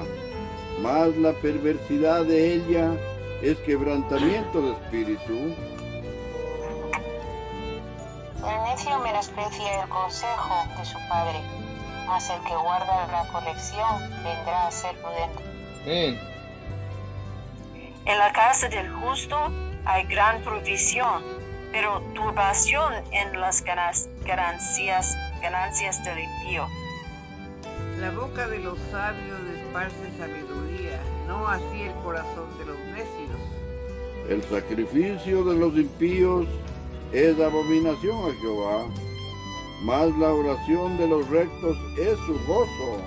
mas 0.80 1.14
la 1.16 1.32
perversidad 1.34 2.24
de 2.24 2.54
ella 2.54 2.96
es 3.42 3.58
quebrantamiento 3.58 4.60
de 4.60 4.72
espíritu. 4.72 5.54
El 8.46 8.62
necio 8.64 8.98
menosprecia 8.98 9.82
el 9.82 9.88
consejo 9.88 10.64
de 10.78 10.84
su 10.84 10.98
padre, 11.08 11.40
mas 12.06 12.28
el 12.30 12.40
que 12.42 12.54
guarda 12.54 13.06
la 13.06 13.26
corrección 13.32 14.00
vendrá 14.22 14.66
a 14.66 14.70
ser 14.70 14.94
prudente. 14.96 15.54
En 18.06 18.18
la 18.18 18.32
casa 18.32 18.68
del 18.68 18.90
justo 18.92 19.36
hay 19.86 20.04
gran 20.04 20.42
provisión, 20.42 21.22
pero 21.72 22.00
turbación 22.14 22.92
en 23.12 23.40
las 23.40 23.62
ganancias, 23.62 25.16
ganancias 25.40 26.04
del 26.04 26.18
impío. 26.18 26.66
La 27.98 28.10
boca 28.10 28.46
de 28.48 28.58
los 28.58 28.78
sabios 28.90 29.40
esparce 29.56 30.10
sabiduría, 30.18 31.00
no 31.26 31.48
así 31.48 31.82
el 31.82 31.94
corazón 32.02 32.58
de 32.58 32.66
los 32.66 32.78
necios. 32.78 33.23
El 34.28 34.42
sacrificio 34.44 35.44
de 35.44 35.54
los 35.54 35.74
impíos 35.74 36.46
es 37.12 37.38
abominación 37.38 38.30
a 38.30 38.34
Jehová, 38.40 38.86
mas 39.82 40.16
la 40.16 40.32
oración 40.32 40.96
de 40.96 41.08
los 41.08 41.28
rectos 41.28 41.76
es 41.98 42.18
su 42.20 42.32
gozo. 42.46 43.02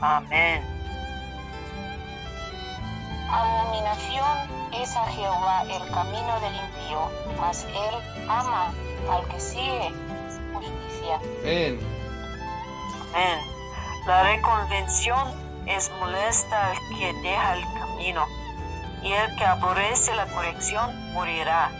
Amén. 0.00 0.62
Abominación 3.30 4.56
es 4.72 4.96
a 4.96 5.04
Jehová 5.06 5.62
el 5.64 5.90
camino 5.90 6.40
del 6.40 6.54
impío, 6.54 7.10
mas 7.38 7.64
él 7.64 8.26
ama 8.28 8.72
al 9.10 9.28
que 9.28 9.38
sigue 9.38 9.92
justicia. 10.54 11.20
Amén. 11.42 11.78
Amén. 13.12 13.38
La 14.06 14.22
reconvención 14.22 15.46
es 15.66 15.90
molesta 16.00 16.70
al 16.70 16.76
que 16.96 17.12
deja 17.22 17.56
el 17.56 17.64
camino, 17.78 18.24
y 19.06 19.12
el 19.12 19.36
que 19.36 19.44
aborrece 19.44 20.14
la 20.16 20.26
corrección 20.26 21.12
morirá. 21.12 21.70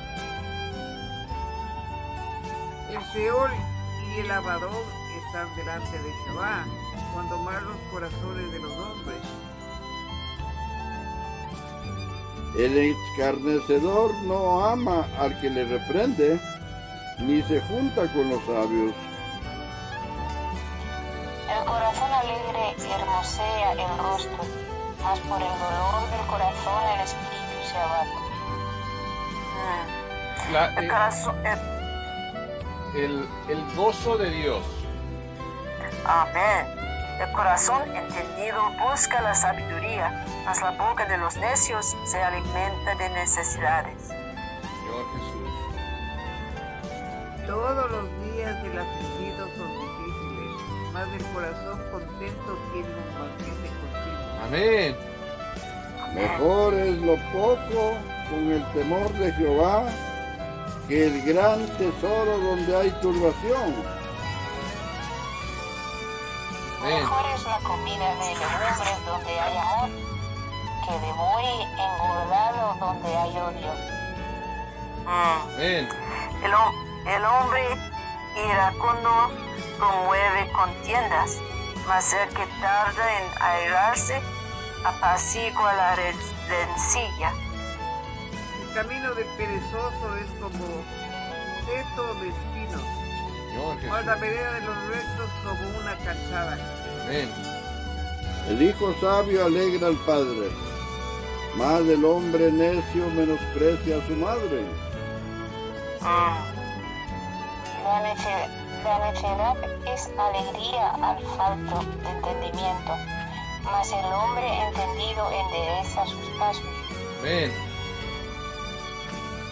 El 2.89 3.03
Seol 3.13 3.51
y 4.15 4.21
el 4.21 4.31
Abadón 4.31 4.85
están 5.27 5.55
delante 5.57 5.99
de 5.99 6.13
Jehová, 6.25 6.65
cuando 7.13 7.37
más 7.39 7.63
los 7.65 7.77
corazones 7.91 8.53
de 8.53 8.59
los 8.61 8.73
hombres. 8.73 9.19
El 12.57 12.79
escarnecedor 12.79 14.15
no 14.23 14.65
ama 14.65 15.07
al 15.19 15.39
que 15.41 15.51
le 15.51 15.65
reprende, 15.65 16.41
ni 17.19 17.43
se 17.43 17.61
junta 17.63 18.11
con 18.13 18.31
los 18.31 18.41
sabios. 18.45 18.95
El 21.51 21.65
corazón 21.65 22.13
alegre 22.13 22.77
hermosea 22.95 23.73
el 23.73 23.99
rostro, 23.99 24.66
mas 25.07 25.19
por 25.21 25.41
el 25.41 25.49
dolor 25.59 26.11
del 26.11 26.27
corazón 26.27 26.83
el 26.95 27.01
espíritu 27.01 27.59
se 27.71 27.79
abate. 27.79 28.19
Mm. 29.57 30.53
La- 30.53 30.67
El 30.75 30.85
eh, 30.85 30.89
corazón, 30.89 31.37
el- 31.47 33.01
el, 33.05 33.29
el 33.49 33.77
gozo 33.77 34.17
de 34.19 34.31
Dios. 34.31 34.65
Amén. 36.05 36.67
El 37.21 37.33
corazón 37.33 37.83
entendido 37.97 38.61
busca 38.91 39.21
la 39.23 39.35
sabiduría, 39.35 40.25
mas 40.45 40.61
la 40.61 40.73
boca 40.73 41.05
de 41.07 41.17
los 41.19 41.37
necios 41.37 41.97
se 42.05 42.23
alimenta 42.23 42.95
de 42.97 43.09
necesidades. 43.11 44.09
Señor 44.09 45.05
Jesús. 45.15 45.51
Todos 47.47 47.91
los 47.91 48.05
días 48.25 48.63
del 48.63 48.79
afligido 48.81 49.47
son 49.57 49.71
difíciles, 49.81 50.93
mas 50.93 51.09
el 51.09 51.25
corazón 51.33 51.81
contento 51.93 52.59
tiene 52.73 52.89
un 52.89 53.15
banquete 53.15 53.69
continuo. 53.69 53.96
Amén. 54.47 54.97
Mejor 56.15 56.73
es 56.75 56.97
lo 56.99 57.17
poco 57.33 57.99
con 58.31 58.53
el 58.53 58.65
temor 58.73 59.13
de 59.15 59.33
Jehová 59.33 59.85
que 60.87 61.07
el 61.07 61.23
gran 61.23 61.67
tesoro 61.79 62.39
donde 62.39 62.77
hay 62.77 62.91
turbación. 63.03 63.75
Amén. 66.81 67.01
Mejor 67.01 67.27
es 67.35 67.43
la 67.45 67.59
comida 67.59 68.15
de 68.15 68.35
legumbres 68.35 69.05
donde 69.05 69.41
hay 69.41 69.57
amor, 69.57 69.91
que 70.87 71.07
de 71.07 71.13
buey 71.13 71.63
engordado 71.81 72.77
donde 72.79 73.17
hay 73.17 73.31
odio. 73.31 73.73
Mm. 75.07 75.55
Amén. 75.55 75.89
El, 76.45 76.53
el 77.13 77.25
hombre 77.25 77.63
iracundo 78.37 79.11
promueve 79.77 80.53
contiendas, 80.53 81.41
mas 81.89 82.13
el 82.13 82.29
que 82.29 82.47
tarda 82.61 83.19
en 83.19 83.43
airarse 83.43 84.36
apacigua 84.85 85.73
la 85.75 85.97
ren- 85.97 86.17
rencilla. 86.49 87.33
El 88.63 88.75
camino 88.75 89.15
del 89.15 89.27
perezoso 89.37 90.17
es 90.21 90.31
como 90.41 90.65
seto 91.67 92.15
de 92.21 92.29
espinos, 92.29 92.83
Señor 93.51 93.77
mas 93.89 94.05
la 94.07 94.15
vereda 94.17 94.53
de 94.53 94.61
los 94.61 94.77
rectos 94.89 95.31
como 95.45 95.79
una 95.79 95.97
calzada. 96.05 96.59
Amén. 97.05 97.31
El 98.49 98.63
hijo 98.63 98.95
sabio 99.01 99.45
alegra 99.47 99.89
al 99.89 99.97
padre, 100.07 100.51
mas 101.57 101.81
el 101.81 102.05
hombre 102.05 102.53
necio 102.53 103.09
menosprecia 103.11 103.97
a 103.99 104.07
su 104.07 104.15
madre. 104.15 104.65
La, 107.85 108.03
nece- 108.03 108.49
la 108.85 109.11
necedad 109.11 109.57
es 109.93 110.09
alegría 110.19 110.91
al 111.03 111.19
falto 111.37 111.85
de 112.03 112.11
entendimiento, 112.11 112.93
mas 113.71 113.91
el 113.93 114.05
hombre 114.05 114.47
entendido 114.69 115.31
endereza 115.33 116.05
sus 116.07 116.29
pasos. 116.39 116.65
Amén. 117.21 117.53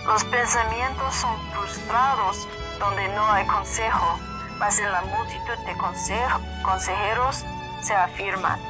Los 0.07 0.25
pensamientos 0.25 1.15
son 1.15 1.37
frustrados 1.53 2.47
donde 2.79 3.09
no 3.09 3.25
hay 3.33 3.47
consejo, 3.47 4.19
mas 4.59 4.79
en 4.79 4.91
la 4.93 5.03
multitud 5.03 5.59
de 5.67 5.73
consejo- 5.79 6.41
consejeros 6.63 7.45
se 7.83 7.95
afirman. 7.95 8.61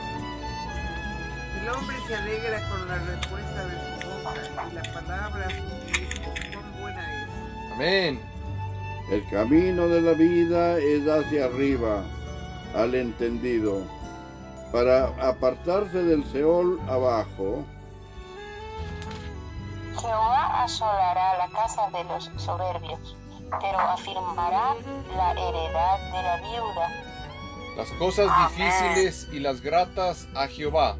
El 1.60 1.68
hombre 1.70 1.96
se 2.06 2.14
alegra 2.14 2.68
con 2.68 2.88
la 2.88 2.98
respuesta 2.98 3.64
de 3.64 4.00
su 4.02 4.08
boca 4.22 4.68
y 4.70 4.74
la 4.74 4.82
palabra. 4.92 5.48
Cuán 6.52 6.80
buena 6.80 7.22
es. 7.22 7.28
Amén. 7.72 8.20
El 9.10 9.28
camino 9.28 9.88
de 9.88 10.00
la 10.00 10.12
vida 10.12 10.78
es 10.78 11.06
hacia 11.08 11.46
arriba, 11.46 12.02
al 12.74 12.94
entendido, 12.94 13.82
para 14.74 15.06
apartarse 15.20 16.02
del 16.02 16.24
Seol 16.32 16.80
abajo. 16.88 17.64
Jehová 20.00 20.64
asolará 20.64 21.38
la 21.38 21.48
casa 21.50 21.88
de 21.90 22.02
los 22.02 22.28
soberbios, 22.36 23.16
pero 23.60 23.78
afirmará 23.78 24.74
la 25.16 25.30
heredad 25.30 25.98
de 26.10 26.22
la 26.24 26.36
viuda. 26.38 26.90
Las 27.76 27.88
cosas 28.00 28.28
Amén. 28.28 28.48
difíciles 28.50 29.28
y 29.32 29.38
las 29.38 29.60
gratas 29.60 30.26
a 30.34 30.48
Jehová. 30.48 30.96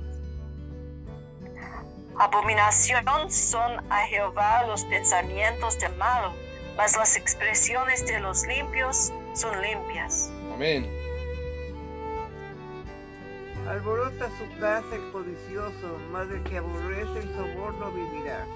Abominación 2.17 3.29
son 3.29 3.85
a 3.91 4.07
Jehová 4.07 4.67
los 4.69 4.85
pensamientos 4.85 5.81
del 5.81 5.97
malo, 5.97 6.33
mas 6.77 6.97
las 6.97 7.17
expresiones 7.17 8.07
de 8.07 8.21
los 8.21 8.47
limpios 8.47 9.13
son 9.35 9.61
limpias. 9.61 10.31
Amén. 10.55 11.04
Alborota 13.69 14.29
su 14.39 14.61
casa 14.61 14.95
el 14.95 15.11
codicioso, 15.11 15.99
mas 16.13 16.29
el 16.31 16.43
que 16.43 16.59
aborrece 16.59 17.19
el 17.19 17.35
soborno 17.35 17.91
vivirá. 17.93 18.47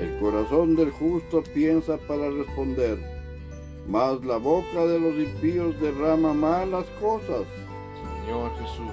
El 0.00 0.18
corazón 0.18 0.74
del 0.74 0.90
justo 0.90 1.42
piensa 1.54 1.96
para 2.08 2.28
responder, 2.30 2.98
mas 3.86 4.24
la 4.24 4.38
boca 4.38 4.84
de 4.84 4.98
los 4.98 5.14
impíos 5.14 5.80
derrama 5.80 6.34
malas 6.34 6.84
cosas. 7.00 7.46
Señor 8.24 8.50
Jesús. 8.58 8.92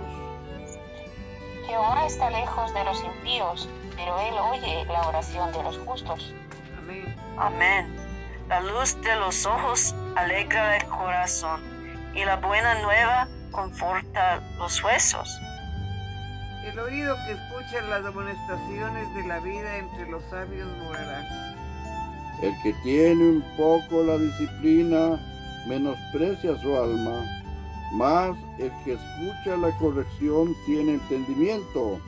Jehová 1.65 2.05
está 2.05 2.29
lejos 2.29 2.73
de 2.73 2.83
los 2.83 3.03
impíos, 3.03 3.69
pero 3.95 4.19
él 4.19 4.35
oye 4.51 4.85
la 4.85 5.07
oración 5.07 5.51
de 5.51 5.63
los 5.63 5.77
justos. 5.79 6.33
Amén. 6.77 7.15
Amén. 7.37 7.95
La 8.49 8.61
luz 8.61 8.95
de 9.01 9.15
los 9.15 9.47
ojos 9.47 9.95
alegra 10.15 10.77
el 10.77 10.85
corazón 10.85 11.59
y 12.13 12.23
la 12.23 12.35
buena 12.35 12.79
nueva 12.83 13.27
conforta 13.53 14.41
los 14.57 14.83
huesos. 14.83 15.39
El 16.65 16.79
oído 16.79 17.15
que 17.25 17.33
escucha 17.33 17.81
las 17.89 18.05
amonestaciones 18.05 19.13
de 19.15 19.27
la 19.27 19.39
vida 19.39 19.77
entre 19.77 20.09
los 20.09 20.23
sabios 20.29 20.67
morará. 20.83 21.21
El 22.41 22.53
que 22.61 22.73
tiene 22.83 23.23
un 23.23 23.43
poco 23.55 24.03
la 24.03 24.17
disciplina 24.17 25.19
menosprecia 25.67 26.59
su 26.61 26.75
alma, 26.75 27.23
mas 27.93 28.35
el 28.59 28.71
que 28.83 28.93
escucha 28.93 29.55
la 29.57 29.71
corrección 29.77 30.53
tiene 30.65 30.93
entendimiento. 30.93 31.99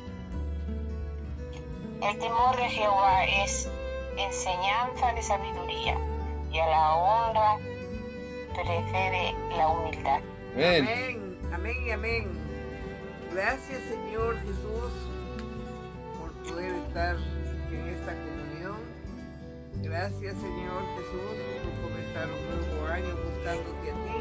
El 2.01 2.19
temor 2.19 2.55
de 2.57 2.69
Jehová 2.69 3.25
es 3.25 3.69
enseñanza 4.17 5.13
de 5.13 5.21
sabiduría, 5.21 5.97
y 6.51 6.59
a 6.59 6.65
la 6.65 6.95
honra 6.95 7.57
precede 8.53 9.35
la 9.57 9.67
humildad. 9.67 10.21
Amén. 10.55 10.87
Amén, 10.87 11.34
amén 11.55 11.77
y 11.87 11.91
amén. 11.91 12.27
Gracias 13.33 13.81
Señor 13.89 14.37
Jesús 14.39 14.91
por 16.17 16.31
poder 16.49 16.73
estar 16.87 17.15
en 17.71 17.87
esta 17.89 18.13
comunión. 18.13 18.77
Gracias 19.83 20.35
Señor 20.37 20.81
Jesús 20.95 21.35
por 21.63 21.89
comenzar 21.89 22.27
un 22.29 22.69
nuevo 22.69 22.87
año 22.87 23.15
buscándote 23.23 23.91
a 23.91 23.93
ti. 23.93 24.17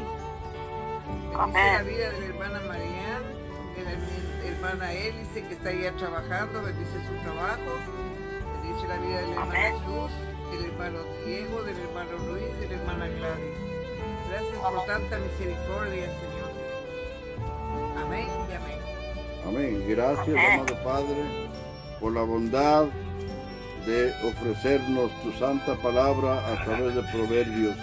Bendice 1.37 1.73
la 1.73 1.83
vida 1.83 2.09
de 2.11 2.19
la 2.19 2.25
hermana 2.27 2.59
Marianne, 2.67 3.27
de 3.75 3.83
la 3.83 3.91
her- 3.91 4.45
hermana 4.47 4.93
Élice 4.93 5.47
que 5.47 5.53
está 5.53 5.69
allá 5.69 5.91
trabajando, 5.97 6.61
bendice 6.63 6.97
su 7.07 7.13
trabajo. 7.23 7.71
Bendice 8.63 8.87
la 8.87 8.97
vida 8.97 9.21
de 9.21 9.27
la 9.27 9.33
hermana 9.33 9.67
Amén. 9.67 9.73
Luz, 9.85 10.11
del 10.51 10.65
hermano 10.71 10.99
Diego, 11.25 11.63
del 11.63 11.77
hermano 11.79 12.11
Luis, 12.27 12.59
de 12.59 12.67
la 12.69 12.75
hermana 12.81 13.07
Gladys. 13.07 13.55
Gracias 14.29 14.57
por 14.57 14.85
tanta 14.85 15.17
misericordia, 15.19 16.05
Señor 16.05 16.31
Jesús. 16.31 16.34
Amén 17.97 18.27
y 18.49 18.53
amén. 18.53 18.79
Amén. 19.47 19.85
Gracias, 19.87 20.27
Amén. 20.27 20.59
amado 20.59 20.83
Padre, 20.83 21.49
por 21.99 22.13
la 22.13 22.21
bondad 22.21 22.85
de 23.85 24.11
ofrecernos 24.27 25.11
tu 25.21 25.31
santa 25.33 25.75
palabra 25.75 26.39
a 26.51 26.63
través 26.65 26.95
de 26.95 27.03
proverbios. 27.03 27.75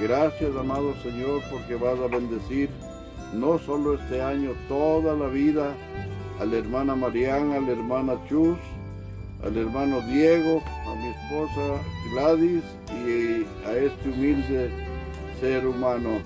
Gracias, 0.00 0.54
amado 0.56 0.94
Señor, 1.02 1.42
porque 1.50 1.74
vas 1.74 1.98
a 1.98 2.06
bendecir 2.06 2.70
no 3.32 3.58
solo 3.58 3.94
este 3.94 4.22
año, 4.22 4.52
toda 4.68 5.14
la 5.14 5.26
vida 5.26 5.74
a 6.40 6.44
la 6.44 6.56
hermana 6.56 6.94
Mariana, 6.94 7.56
a 7.56 7.60
la 7.60 7.72
hermana 7.72 8.14
Chus, 8.28 8.58
al 9.44 9.56
hermano 9.56 10.00
Diego, 10.02 10.62
a 10.86 10.94
mi 10.94 11.08
esposa 11.08 11.82
Gladys 12.12 12.62
y 13.04 13.46
a 13.66 13.76
este 13.76 14.08
humilde 14.08 14.70
ser 15.40 15.66
humano. 15.66 16.20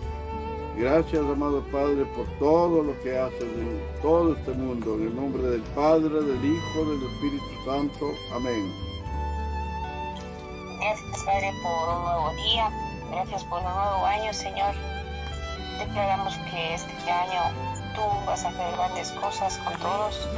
Gracias, 0.77 1.23
amado 1.23 1.63
Padre, 1.73 2.05
por 2.15 2.27
todo 2.39 2.83
lo 2.83 3.01
que 3.01 3.19
haces 3.19 3.41
en 3.41 3.81
todo 4.03 4.35
este 4.35 4.53
mundo. 4.53 4.97
En 4.97 5.07
el 5.07 5.17
nombre 5.17 5.43
del 5.43 5.63
Padre, 5.75 6.11
del 6.11 6.45
Hijo, 6.45 6.85
del 6.85 7.03
Espíritu 7.03 7.47
Santo. 7.65 8.11
Amén. 8.35 8.71
Gracias, 10.79 11.25
Padre, 11.25 11.51
por 11.63 11.89
un 11.89 12.05
nuevo 12.05 12.31
día. 12.35 12.71
Gracias 13.11 13.45
por 13.45 13.59
un 13.61 13.65
nuevo 13.65 14.05
año, 14.05 14.35
Señor. 14.35 14.75
Declaramos 15.79 16.37
que 16.51 16.75
este 16.75 17.11
año 17.11 17.41
tú 17.95 18.03
vas 18.27 18.45
a 18.45 18.49
hacer 18.49 18.73
grandes 18.77 19.13
cosas 19.13 19.57
con 19.59 19.79
todos. 19.79 20.29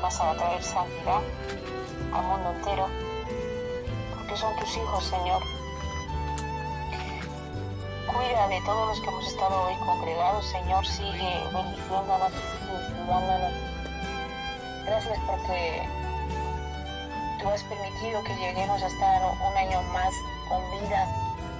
Vas 0.00 0.18
a 0.22 0.32
traer 0.36 0.62
santidad 0.62 1.20
al 2.14 2.24
mundo 2.24 2.50
entero, 2.56 2.86
porque 4.14 4.36
son 4.38 4.56
tus 4.56 4.74
hijos, 4.74 5.04
Señor. 5.04 5.55
Cuida 8.16 8.48
de 8.48 8.62
todos 8.62 8.88
los 8.88 9.00
que 9.00 9.08
hemos 9.08 9.26
estado 9.26 9.64
hoy 9.64 9.74
congregados, 9.84 10.46
Señor, 10.46 10.86
sigue 10.86 11.44
bendiciéndonos, 11.52 12.32
ayudándonos. 12.72 13.52
Gracias 14.86 15.18
porque 15.26 15.86
tú 17.38 17.48
has 17.50 17.62
permitido 17.64 18.24
que 18.24 18.34
lleguemos 18.36 18.82
a 18.82 18.86
estar 18.86 19.22
un 19.22 19.56
año 19.58 19.82
más 19.92 20.14
con 20.48 20.62
vida, 20.80 21.06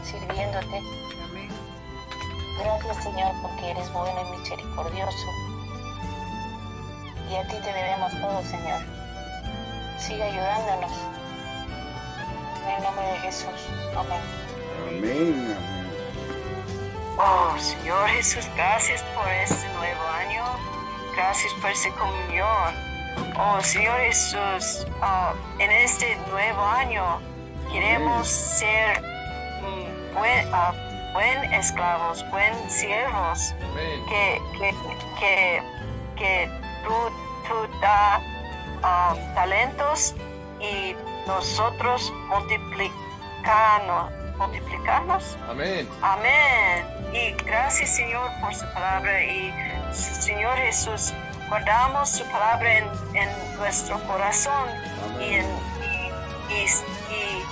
sirviéndote. 0.03 0.79
Amén. 1.29 1.51
Gracias 2.59 3.05
Señor 3.05 3.35
porque 3.43 3.73
eres 3.73 3.93
bueno 3.93 4.19
y 4.19 4.39
misericordioso. 4.39 5.27
Y 7.31 7.37
a 7.37 7.47
ti 7.49 7.57
te 7.63 7.71
debemos 7.71 8.13
todo, 8.13 8.43
Señor. 8.45 8.81
Sigue 9.99 10.23
ayudándonos. 10.23 10.93
En 12.65 12.77
el 12.77 12.83
nombre 12.83 13.07
de 13.09 13.19
Jesús. 13.19 13.69
Amén. 13.95 14.23
Amén, 14.89 15.55
amén. 15.55 15.76
Oh, 17.19 17.57
Señor 17.59 18.09
Jesús, 18.09 18.47
gracias 18.57 19.03
por 19.15 19.27
este 19.29 19.67
nuevo 19.71 20.03
año. 20.09 20.45
Gracias 21.15 21.51
por 21.55 21.71
esta 21.71 21.91
comunión. 21.93 22.75
Oh, 23.39 23.59
Señor 23.63 23.99
Jesús, 24.01 24.87
ah, 25.01 25.33
en 25.59 25.71
este 25.71 26.15
nuevo 26.31 26.63
año 26.63 27.19
queremos 27.73 28.29
ser 28.29 29.01
mm, 29.01 30.15
buen, 30.15 30.47
ah, 30.53 30.75
buen 31.15 31.55
esclavos, 31.55 32.23
buen 32.31 32.53
siervos, 32.69 33.55
que, 34.11 34.43
que, 34.59 34.75
que, 35.19 35.63
que 36.17 36.51
tú, 36.85 36.93
tú 37.49 37.81
da 37.81 38.21
ah, 38.83 39.17
talentos 39.35 40.15
y 40.61 40.95
nosotros 41.27 42.13
multiplicarnos, 43.47 44.13
multiplicarnos 44.39 45.39
Amén. 45.49 45.89
Amén. 46.03 46.87
Y 47.13 47.33
gracias 47.45 47.91
Señor 47.91 48.29
por 48.41 48.55
su 48.55 48.67
palabra 48.75 49.23
y 49.25 49.53
Señor 49.93 50.57
Jesús, 50.59 51.15
guardamos 51.49 52.09
su 52.11 52.25
palabra 52.31 52.79
en, 52.79 52.85
en 53.15 53.57
nuestro 53.57 53.99
corazón 54.07 54.69
y, 55.21 55.35
en, 55.35 55.47
y, 56.51 56.55
y- 56.55 56.65
y, 57.15 57.43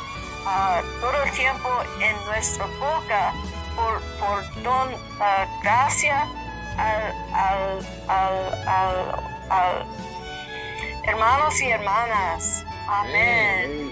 ah, 0.47 0.83
todo 1.01 1.23
el 1.23 1.31
tiempo 1.33 1.69
en 2.01 2.25
nuestra 2.27 2.67
boca 2.67 3.33
por, 3.77 4.01
por 4.19 4.63
don 4.63 4.89
ah, 5.21 5.47
gracia 5.63 6.27
al, 6.77 7.15
al, 7.33 7.87
al, 8.09 9.25
al- 9.51 9.87
hermanos 11.05 11.61
y 11.61 11.71
hermanas. 11.71 12.65
Amén. 12.89 13.91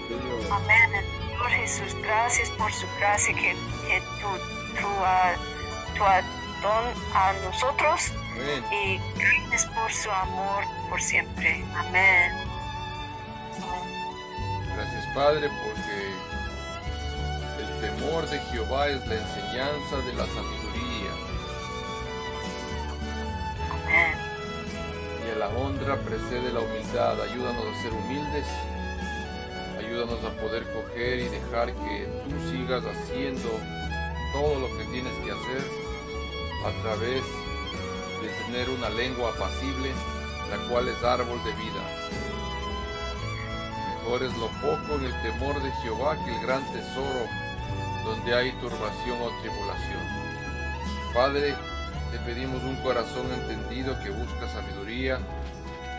Amén. 0.51 1.22
Señor 1.43 1.59
Jesús, 1.59 1.95
gracias 2.01 2.49
por 2.51 2.71
su 2.71 2.87
gracia 2.99 3.35
que, 3.35 3.51
que 3.51 4.01
tú, 4.21 4.27
tú, 4.79 4.87
ah, 5.03 5.33
tú 5.95 6.03
a 6.05 7.33
nosotros 7.43 8.13
Amén. 8.35 8.63
y 8.71 8.99
gracias 9.19 9.65
por 9.73 9.91
su 9.91 10.09
amor 10.09 10.63
por 10.89 11.01
siempre. 11.01 11.65
Amén. 11.75 12.31
Gracias 14.73 15.05
Padre 15.13 15.49
porque 15.65 16.13
el 17.61 17.81
temor 17.81 18.29
de 18.29 18.39
Jehová 18.39 18.87
es 18.87 19.05
la 19.05 19.15
enseñanza 19.15 19.97
de 19.97 20.13
la 20.13 20.25
sabiduría 20.27 21.11
Amén. 23.83 24.15
y 25.27 25.31
a 25.31 25.35
la 25.39 25.47
honra 25.49 25.97
precede 25.97 26.53
la 26.53 26.61
humildad. 26.61 27.21
Ayúdanos 27.21 27.65
a 27.65 27.81
ser 27.81 27.91
humildes, 27.91 28.47
ayúdanos 29.93 30.23
a 30.23 30.41
poder 30.41 30.63
coger 30.73 31.19
y 31.19 31.27
dejar 31.29 31.67
que 31.67 32.07
tú 32.25 32.49
sigas 32.49 32.83
haciendo 32.83 33.49
todo 34.33 34.59
lo 34.59 34.67
que 34.75 34.85
tienes 34.85 35.13
que 35.23 35.31
hacer 35.31 35.61
a 36.65 36.81
través 36.81 37.21
de 38.21 38.29
tener 38.45 38.69
una 38.71 38.89
lengua 38.89 39.29
apacible, 39.29 39.91
la 40.49 40.67
cual 40.67 40.87
es 40.87 41.03
árbol 41.03 41.37
de 41.43 41.51
vida. 41.51 41.83
Mejor 43.99 44.23
es 44.23 44.35
lo 44.37 44.47
poco 44.65 44.95
en 44.95 45.05
el 45.05 45.21
temor 45.21 45.61
de 45.61 45.71
Jehová 45.83 46.17
que 46.25 46.35
el 46.35 46.41
gran 46.41 46.63
tesoro 46.73 47.27
donde 48.03 48.33
hay 48.33 48.51
turbación 48.53 49.21
o 49.21 49.29
tribulación. 49.41 50.01
Padre, 51.13 51.53
te 52.11 52.17
pedimos 52.25 52.63
un 52.63 52.77
corazón 52.77 53.31
entendido 53.31 53.95
que 54.03 54.09
busca 54.09 54.49
sabiduría. 54.49 55.19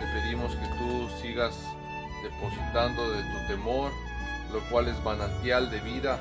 Te 0.00 0.20
pedimos 0.20 0.52
que 0.56 0.66
tú 0.78 1.08
sigas 1.22 1.54
depositando 2.24 3.12
de 3.12 3.22
tu 3.22 3.46
temor, 3.46 3.92
lo 4.52 4.60
cual 4.70 4.88
es 4.88 4.98
manantial 5.04 5.70
de 5.70 5.80
vida. 5.80 6.18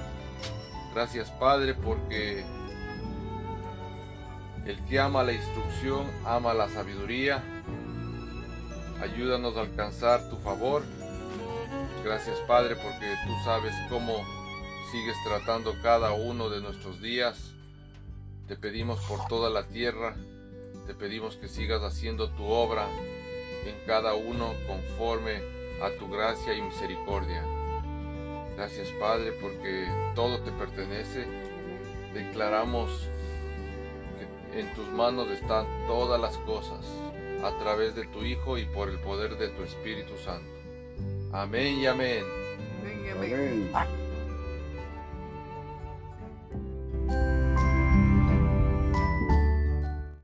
Gracias 0.93 1.31
Padre 1.31 1.73
porque 1.73 2.45
el 4.65 4.79
que 4.85 4.99
ama 4.99 5.23
la 5.23 5.33
instrucción 5.33 6.05
ama 6.25 6.53
la 6.53 6.69
sabiduría. 6.69 7.41
Ayúdanos 9.01 9.57
a 9.57 9.61
alcanzar 9.61 10.29
tu 10.29 10.35
favor. 10.37 10.83
Gracias 12.03 12.37
Padre 12.47 12.75
porque 12.75 13.15
tú 13.25 13.33
sabes 13.43 13.73
cómo 13.89 14.23
sigues 14.91 15.15
tratando 15.25 15.73
cada 15.81 16.11
uno 16.11 16.49
de 16.49 16.61
nuestros 16.61 17.01
días. 17.01 17.53
Te 18.47 18.55
pedimos 18.55 18.99
por 19.05 19.25
toda 19.27 19.49
la 19.49 19.67
tierra. 19.67 20.15
Te 20.85 20.93
pedimos 20.93 21.37
que 21.37 21.47
sigas 21.47 21.81
haciendo 21.81 22.29
tu 22.31 22.43
obra 22.43 22.87
en 23.65 23.75
cada 23.87 24.13
uno 24.13 24.53
conforme 24.67 25.52
a 25.81 25.89
tu 25.97 26.09
gracia 26.09 26.53
y 26.53 26.61
misericordia. 26.61 27.43
Gracias 28.55 28.89
Padre 28.99 29.31
porque 29.33 29.87
todo 30.15 30.39
te 30.41 30.51
pertenece. 30.51 31.25
Declaramos 32.13 33.09
que 34.51 34.59
en 34.59 34.73
tus 34.75 34.87
manos 34.89 35.29
están 35.29 35.65
todas 35.87 36.19
las 36.21 36.37
cosas 36.39 36.85
a 37.43 37.57
través 37.59 37.95
de 37.95 38.05
tu 38.07 38.23
Hijo 38.23 38.57
y 38.57 38.65
por 38.65 38.89
el 38.89 38.99
poder 38.99 39.37
de 39.37 39.49
tu 39.49 39.63
Espíritu 39.63 40.17
Santo. 40.17 40.49
Amén 41.31 41.79
y 41.79 41.87
amén. 41.87 42.23
Amén, 42.81 43.11
amén. 43.11 43.69
Amén. 43.73 44.02